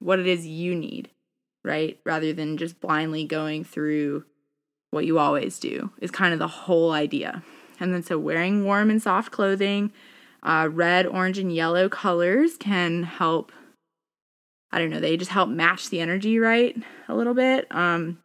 what 0.00 0.18
it 0.18 0.26
is 0.26 0.46
you 0.46 0.74
need, 0.74 1.08
right? 1.64 1.98
Rather 2.04 2.32
than 2.32 2.58
just 2.58 2.80
blindly 2.80 3.24
going 3.24 3.64
through 3.64 4.24
what 4.90 5.06
you 5.06 5.18
always 5.18 5.58
do, 5.58 5.90
is 6.00 6.10
kind 6.10 6.32
of 6.32 6.38
the 6.38 6.46
whole 6.46 6.92
idea. 6.92 7.42
And 7.80 7.92
then, 7.92 8.02
so 8.02 8.18
wearing 8.18 8.64
warm 8.64 8.90
and 8.90 9.02
soft 9.02 9.32
clothing, 9.32 9.92
uh, 10.42 10.68
red, 10.70 11.06
orange, 11.06 11.38
and 11.38 11.52
yellow 11.52 11.88
colors 11.88 12.56
can 12.56 13.02
help. 13.02 13.50
I 14.70 14.78
don't 14.78 14.90
know, 14.90 15.00
they 15.00 15.16
just 15.16 15.30
help 15.30 15.48
match 15.48 15.88
the 15.88 16.00
energy 16.00 16.38
right 16.38 16.76
a 17.08 17.14
little 17.14 17.34
bit. 17.34 17.66
Um, 17.70 18.22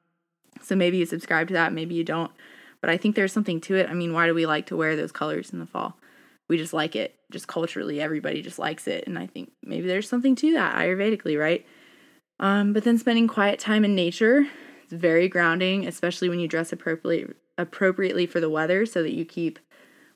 so 0.62 0.76
maybe 0.76 0.98
you 0.98 1.06
subscribe 1.06 1.48
to 1.48 1.54
that, 1.54 1.74
maybe 1.74 1.96
you 1.96 2.04
don't. 2.04 2.32
But 2.82 2.90
I 2.90 2.98
think 2.98 3.16
there's 3.16 3.34
something 3.34 3.60
to 3.62 3.76
it. 3.76 3.90
I 3.90 3.94
mean, 3.94 4.14
why 4.14 4.28
do 4.28 4.34
we 4.34 4.46
like 4.46 4.68
to 4.68 4.78
wear 4.78 4.96
those 4.96 5.12
colors 5.12 5.52
in 5.52 5.60
the 5.60 5.66
fall? 5.66 5.98
We 6.48 6.58
just 6.58 6.74
like 6.74 6.96
it. 6.96 7.16
Just 7.32 7.48
culturally, 7.48 8.02
everybody 8.02 8.42
just 8.42 8.60
likes 8.60 8.88
it. 8.88 9.06
And 9.06 9.20
I 9.20 9.28
think 9.28 9.52
maybe 9.64 9.88
there's 9.88 10.10
something 10.10 10.36
to 10.38 10.54
that 10.54 10.76
Ayurvedically, 10.76 11.40
right? 11.40 11.66
Um, 12.40 12.74
but 12.74 12.84
then 12.84 12.98
spending 12.98 13.28
quiet 13.28 13.60
time 13.60 13.84
in 13.84 13.96
nature, 13.96 14.48
it's 14.84 14.94
very 14.94 15.28
grounding, 15.28 15.86
especially 15.86 16.30
when 16.30 16.40
you 16.40 16.48
dress 16.48 16.72
appropriately 16.72 17.34
appropriately 17.58 18.26
for 18.26 18.40
the 18.40 18.50
weather 18.50 18.86
so 18.86 19.04
that 19.04 19.14
you 19.14 19.26
keep 19.26 19.60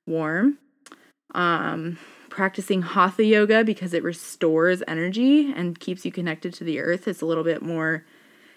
warm. 0.08 0.58
Um, 1.36 1.98
practicing 2.30 2.82
hatha 2.82 3.24
yoga 3.24 3.64
because 3.64 3.94
it 3.94 4.02
restores 4.02 4.82
energy 4.88 5.52
and 5.52 5.80
keeps 5.80 6.06
you 6.06 6.12
connected 6.12 6.54
to 6.54 6.64
the 6.64 6.80
earth. 6.80 7.08
It's 7.08 7.22
a 7.22 7.26
little 7.26 7.44
bit 7.44 7.62
more, 7.62 8.06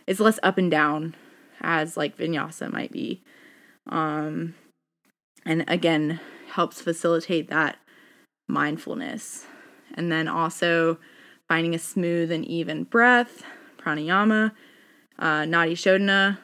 it's 0.07 0.21
less 0.21 0.38
up 0.42 0.57
and 0.57 0.71
down 0.71 1.14
as 1.61 1.97
like 1.97 2.16
vinyasa 2.16 2.73
might 2.73 2.92
be. 2.92 3.23
Um, 3.88 4.55
and 5.44 5.64
again, 5.68 6.20
helps 6.51 6.81
facilitate 6.81 7.51
that 7.51 7.79
mindfulness. 8.49 9.46
And 9.94 10.11
then 10.11 10.29
also 10.29 10.99
finding 11.49 11.75
a 11.75 11.79
smooth 11.79 12.31
and 12.33 12.44
even 12.44 12.85
breath, 12.85 13.42
pranayama, 13.79 14.53
uh, 15.18 15.42
nadi 15.42 15.72
shodhana, 15.72 16.38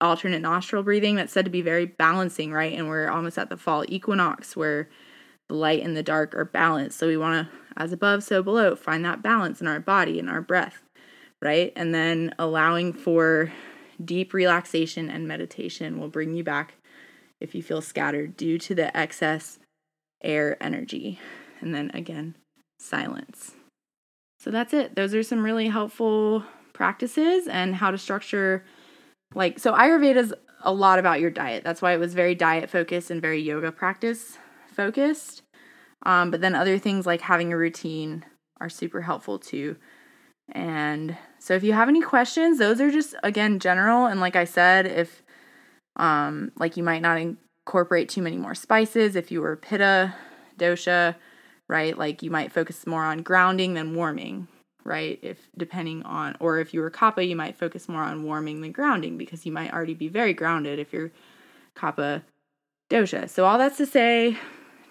alternate 0.00 0.42
nostril 0.42 0.82
breathing. 0.82 1.16
That's 1.16 1.32
said 1.32 1.44
to 1.44 1.50
be 1.50 1.62
very 1.62 1.86
balancing, 1.86 2.52
right? 2.52 2.76
And 2.76 2.88
we're 2.88 3.08
almost 3.08 3.38
at 3.38 3.48
the 3.48 3.56
fall 3.56 3.84
equinox 3.88 4.56
where 4.56 4.88
the 5.48 5.54
light 5.54 5.82
and 5.82 5.96
the 5.96 6.02
dark 6.02 6.34
are 6.34 6.44
balanced. 6.44 6.98
So 6.98 7.06
we 7.06 7.16
want 7.16 7.48
to, 7.48 7.54
as 7.76 7.92
above, 7.92 8.22
so 8.22 8.42
below, 8.42 8.76
find 8.76 9.04
that 9.04 9.22
balance 9.22 9.60
in 9.60 9.66
our 9.66 9.80
body 9.80 10.18
and 10.18 10.28
our 10.28 10.42
breath, 10.42 10.82
right? 11.40 11.72
And 11.74 11.94
then 11.94 12.34
allowing 12.38 12.92
for 12.92 13.52
deep 14.04 14.32
relaxation 14.32 15.08
and 15.10 15.28
meditation 15.28 15.98
will 15.98 16.08
bring 16.08 16.34
you 16.34 16.44
back 16.44 16.74
if 17.40 17.54
you 17.54 17.62
feel 17.62 17.80
scattered 17.80 18.36
due 18.36 18.58
to 18.58 18.74
the 18.74 18.96
excess 18.96 19.58
air 20.22 20.56
energy. 20.62 21.18
And 21.60 21.74
then 21.74 21.90
again, 21.94 22.36
silence. 22.78 23.52
So 24.38 24.50
that's 24.50 24.74
it. 24.74 24.96
Those 24.96 25.14
are 25.14 25.22
some 25.22 25.44
really 25.44 25.68
helpful 25.68 26.44
practices 26.72 27.46
and 27.46 27.76
how 27.76 27.90
to 27.90 27.98
structure 27.98 28.64
like 29.34 29.58
so 29.58 29.72
Ayurveda 29.72 30.16
is 30.16 30.34
a 30.62 30.72
lot 30.72 30.98
about 30.98 31.20
your 31.20 31.30
diet. 31.30 31.64
That's 31.64 31.82
why 31.82 31.92
it 31.92 31.98
was 31.98 32.14
very 32.14 32.34
diet 32.34 32.70
focused 32.70 33.10
and 33.10 33.20
very 33.20 33.40
yoga 33.40 33.72
practice 33.72 34.38
focused. 34.66 35.42
Um, 36.04 36.30
but 36.30 36.40
then 36.40 36.54
other 36.54 36.78
things 36.78 37.06
like 37.06 37.20
having 37.20 37.52
a 37.52 37.56
routine 37.56 38.24
are 38.60 38.68
super 38.68 39.02
helpful 39.02 39.38
too. 39.38 39.76
And 40.50 41.16
so 41.42 41.54
if 41.54 41.64
you 41.64 41.72
have 41.72 41.88
any 41.88 42.00
questions, 42.00 42.58
those 42.58 42.80
are 42.80 42.90
just 42.90 43.14
again 43.22 43.58
general 43.58 44.06
and 44.06 44.20
like 44.20 44.36
I 44.36 44.44
said, 44.44 44.86
if 44.86 45.22
um 45.96 46.52
like 46.56 46.76
you 46.76 46.82
might 46.82 47.02
not 47.02 47.18
incorporate 47.18 48.08
too 48.08 48.22
many 48.22 48.36
more 48.36 48.54
spices 48.54 49.16
if 49.16 49.30
you 49.30 49.40
were 49.40 49.56
pitta 49.56 50.14
dosha 50.58 51.16
right? 51.72 51.96
Like 51.96 52.22
you 52.22 52.30
might 52.30 52.52
focus 52.52 52.86
more 52.86 53.02
on 53.02 53.22
grounding 53.22 53.72
than 53.72 53.94
warming, 53.94 54.46
right? 54.84 55.18
If 55.22 55.38
depending 55.56 56.02
on, 56.02 56.36
or 56.38 56.58
if 56.58 56.74
you 56.74 56.80
were 56.80 56.90
kapha, 56.90 57.26
you 57.26 57.34
might 57.34 57.56
focus 57.56 57.88
more 57.88 58.02
on 58.02 58.24
warming 58.24 58.60
than 58.60 58.72
grounding 58.72 59.16
because 59.16 59.46
you 59.46 59.52
might 59.52 59.72
already 59.72 59.94
be 59.94 60.08
very 60.08 60.34
grounded 60.34 60.78
if 60.78 60.92
you're 60.92 61.12
kapha 61.74 62.24
dosha. 62.90 63.28
So 63.28 63.46
all 63.46 63.56
that's 63.56 63.78
to 63.78 63.86
say, 63.86 64.36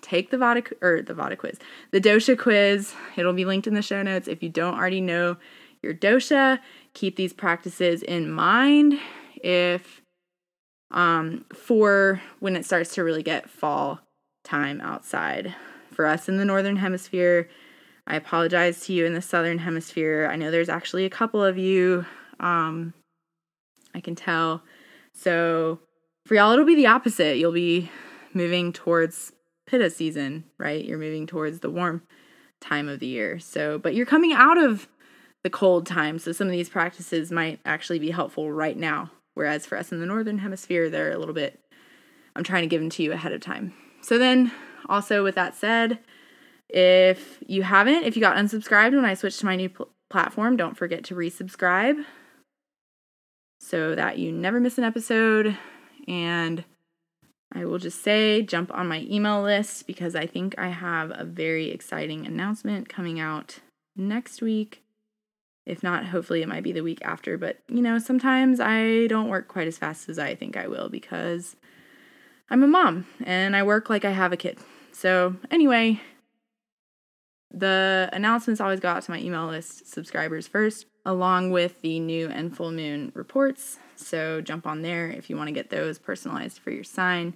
take 0.02 0.32
the 0.32 0.38
Vata 0.38 0.74
or 0.82 1.04
the 1.04 1.14
Vata 1.14 1.38
quiz, 1.38 1.60
the 1.92 2.02
dosha 2.02 2.36
quiz. 2.36 2.96
It'll 3.16 3.32
be 3.34 3.46
linked 3.46 3.68
in 3.68 3.76
the 3.76 3.84
show 3.84 4.02
notes. 4.02 4.28
If 4.28 4.42
you 4.42 4.50
don't 4.50 4.76
already 4.76 5.02
know 5.02 5.38
your 5.82 5.94
dosha, 5.94 6.60
keep 6.94 7.15
these 7.15 7.34
practices 7.34 8.04
in 8.04 8.32
mind. 8.32 9.00
If 9.44 10.02
um 10.91 11.46
for 11.54 12.22
when 12.39 12.56
it 12.56 12.65
starts 12.65 12.94
to 12.96 13.04
really 13.04 13.24
get 13.24 13.50
fall 13.50 14.02
time 14.44 14.82
outside 14.82 15.56
for 15.92 16.06
us 16.06 16.27
in 16.27 16.38
the 16.38 16.46
northern 16.46 16.77
hemisphere. 16.77 17.50
I 18.08 18.15
apologize 18.15 18.82
to 18.86 18.94
you 18.94 19.06
in 19.06 19.13
the 19.13 19.21
southern 19.21 19.60
hemisphere. 19.60 20.27
I 20.32 20.36
know 20.36 20.52
there's 20.52 20.69
actually 20.69 21.06
a 21.06 21.10
couple 21.10 21.44
of 21.44 21.58
you. 21.58 22.06
Um, 22.40 22.94
I 23.94 24.00
can 24.02 24.15
tell. 24.15 24.63
So 25.13 25.79
for 26.25 26.36
y'all, 26.36 26.52
it'll 26.52 26.65
be 26.65 26.75
the 26.75 26.88
opposite. 26.88 27.38
You'll 27.38 27.52
be 27.52 27.92
moving 28.34 28.73
towards 28.73 29.34
pitta 29.67 29.90
season, 29.90 30.46
right? 30.58 30.84
You're 30.84 30.98
moving 30.98 31.27
towards 31.27 31.60
the 31.60 31.69
warm 31.69 32.02
time 32.60 32.88
of 32.88 33.00
the 33.00 33.08
year. 33.08 33.40
So, 33.40 33.77
but 33.77 33.94
you're 33.94 34.06
coming 34.06 34.34
out 34.34 34.58
of 34.58 34.88
the 35.44 35.50
cold 35.50 35.85
time. 35.85 36.19
So 36.19 36.31
some 36.31 36.48
of 36.48 36.52
these 36.52 36.69
practices 36.69 37.31
might 37.31 37.60
actually 37.65 38.00
be 38.00 38.12
helpful 38.12 38.52
right 38.52 38.77
now. 38.77 39.12
Whereas 39.33 39.65
for 39.65 39.77
us 39.77 39.92
in 39.92 40.00
the 40.00 40.06
northern 40.06 40.39
hemisphere, 40.39 40.89
they're 40.89 41.12
a 41.12 41.17
little 41.17 41.33
bit, 41.33 41.60
I'm 42.35 42.44
trying 42.44 42.63
to 42.63 42.67
give 42.67 42.81
them 42.81 42.89
to 42.92 43.04
you 43.04 43.12
ahead 43.12 43.31
of 43.31 43.42
time. 43.42 43.73
So 44.02 44.17
then 44.17 44.52
also, 44.87 45.23
with 45.23 45.35
that 45.35 45.56
said, 45.56 46.00
if 46.69 47.37
you 47.46 47.63
haven't, 47.63 48.04
if 48.04 48.15
you 48.15 48.21
got 48.21 48.37
unsubscribed 48.37 48.96
when 48.96 49.06
I 49.06 49.13
switched 49.13 49.39
to 49.39 49.46
my 49.46 49.56
new 49.56 49.69
pl- 49.69 49.89
platform, 50.10 50.58
don't 50.58 50.77
forget 50.77 51.04
to 51.06 51.15
resubscribe 51.15 52.04
so 53.60 53.96
that 53.96 54.17
you 54.17 54.31
never 54.31 54.60
miss 54.60 54.77
an 54.77 54.83
episode. 54.83 55.58
And 56.08 56.63
I 57.54 57.65
will 57.65 57.77
just 57.77 58.02
say 58.02 58.42
jump 58.42 58.73
on 58.73 58.87
my 58.87 59.06
email 59.10 59.42
list 59.42 59.85
because 59.85 60.15
I 60.15 60.25
think 60.25 60.56
I 60.58 60.69
have 60.69 61.12
a 61.13 61.23
very 61.23 61.69
exciting 61.69 62.25
announcement 62.25 62.89
coming 62.89 63.19
out 63.19 63.60
next 63.96 64.42
week. 64.42 64.83
If 65.66 65.84
not, 65.84 66.06
hopefully 66.06 66.42
it 66.42 66.48
might 66.48 66.64
be 66.64 66.72
the 66.72 66.84
week 66.84 67.00
after. 67.04 67.38
But, 67.38 67.60
you 67.68 67.82
know, 67.82 68.00
sometimes 68.00 68.60
I 68.60 69.08
don't 69.08 69.30
work 69.30 69.48
quite 69.48 69.68
as 69.68 69.78
fast 69.78 70.10
as 70.10 70.18
I 70.18 70.36
think 70.36 70.58
I 70.58 70.68
will 70.68 70.90
because 70.90 71.56
I'm 72.50 72.64
a 72.64 72.68
mom 72.68 73.06
and 73.24 73.56
I 73.56 73.64
work 73.64 73.90
like 73.90 74.04
I 74.04 74.12
have 74.12 74.34
a 74.34 74.38
kid. 74.38 74.58
So, 74.92 75.36
anyway, 75.50 76.02
the 77.54 78.10
announcements 78.14 78.62
always 78.62 78.80
go 78.80 78.90
out 78.90 79.04
to 79.04 79.12
my 79.12 79.20
email 79.20 79.48
list 79.48 79.92
subscribers 79.92 80.48
first, 80.48 80.86
along 81.06 81.52
with 81.52 81.82
the 81.82 82.00
new 82.00 82.30
and 82.30 82.56
full 82.56 82.72
moon 82.72 83.12
reports. 83.14 83.78
So 83.96 84.42
jump 84.42 84.66
on 84.66 84.82
there 84.82 85.10
if 85.10 85.30
you 85.30 85.38
want 85.38 85.48
to 85.48 85.54
get 85.54 85.70
those 85.70 86.00
personalized 86.00 86.60
for 86.60 86.72
your 86.72 86.84
sign. 86.84 87.34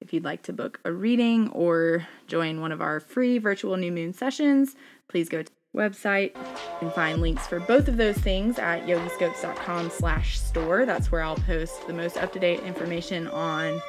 If 0.00 0.12
you'd 0.12 0.24
like 0.24 0.42
to 0.42 0.52
book 0.52 0.80
a 0.84 0.92
reading 0.92 1.48
or 1.50 2.06
join 2.26 2.60
one 2.60 2.70
of 2.70 2.80
our 2.80 3.00
free 3.00 3.38
virtual 3.38 3.76
new 3.76 3.90
moon 3.90 4.12
sessions, 4.12 4.76
please 5.08 5.28
go 5.28 5.42
to 5.42 5.50
website. 5.76 6.34
You 6.34 6.78
can 6.80 6.90
find 6.90 7.20
links 7.20 7.46
for 7.46 7.60
both 7.60 7.86
of 7.86 7.96
those 7.96 8.16
things 8.16 8.58
at 8.58 8.86
yogiscopes.com 8.86 9.90
slash 9.90 10.40
store. 10.40 10.84
That's 10.86 11.12
where 11.12 11.22
I'll 11.22 11.36
post 11.36 11.86
the 11.86 11.92
most 11.92 12.16
up-to-date 12.16 12.60
information 12.60 13.28
on 13.28 13.80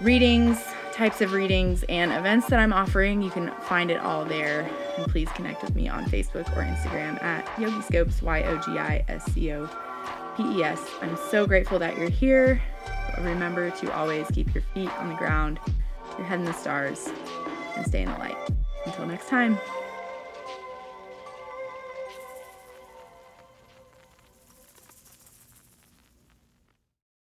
readings, 0.00 0.62
types 0.92 1.20
of 1.20 1.32
readings, 1.32 1.84
and 1.88 2.12
events 2.12 2.46
that 2.48 2.58
I'm 2.58 2.72
offering. 2.72 3.22
You 3.22 3.30
can 3.30 3.50
find 3.62 3.90
it 3.90 3.98
all 3.98 4.24
there. 4.24 4.70
And 4.96 5.06
please 5.06 5.28
connect 5.30 5.62
with 5.62 5.74
me 5.74 5.88
on 5.88 6.04
Facebook 6.06 6.48
or 6.56 6.62
Instagram 6.62 7.22
at 7.22 7.44
Yogiscopes, 7.56 8.22
Y 8.22 8.42
O 8.42 8.58
G 8.58 8.78
I 8.78 9.04
S 9.08 9.24
C 9.32 9.52
O 9.52 9.68
P 10.36 10.58
E 10.58 10.64
S. 10.64 10.80
I'm 11.02 11.16
so 11.30 11.46
grateful 11.46 11.78
that 11.78 11.96
you're 11.96 12.10
here. 12.10 12.62
Remember 13.18 13.70
to 13.70 13.94
always 13.94 14.26
keep 14.28 14.54
your 14.54 14.62
feet 14.74 14.90
on 14.98 15.08
the 15.08 15.14
ground, 15.14 15.58
your 16.18 16.26
head 16.26 16.38
in 16.38 16.44
the 16.44 16.52
stars, 16.52 17.08
and 17.76 17.86
stay 17.86 18.02
in 18.02 18.10
the 18.10 18.18
light. 18.18 18.36
Until 18.84 19.06
next 19.06 19.28
time. 19.28 19.58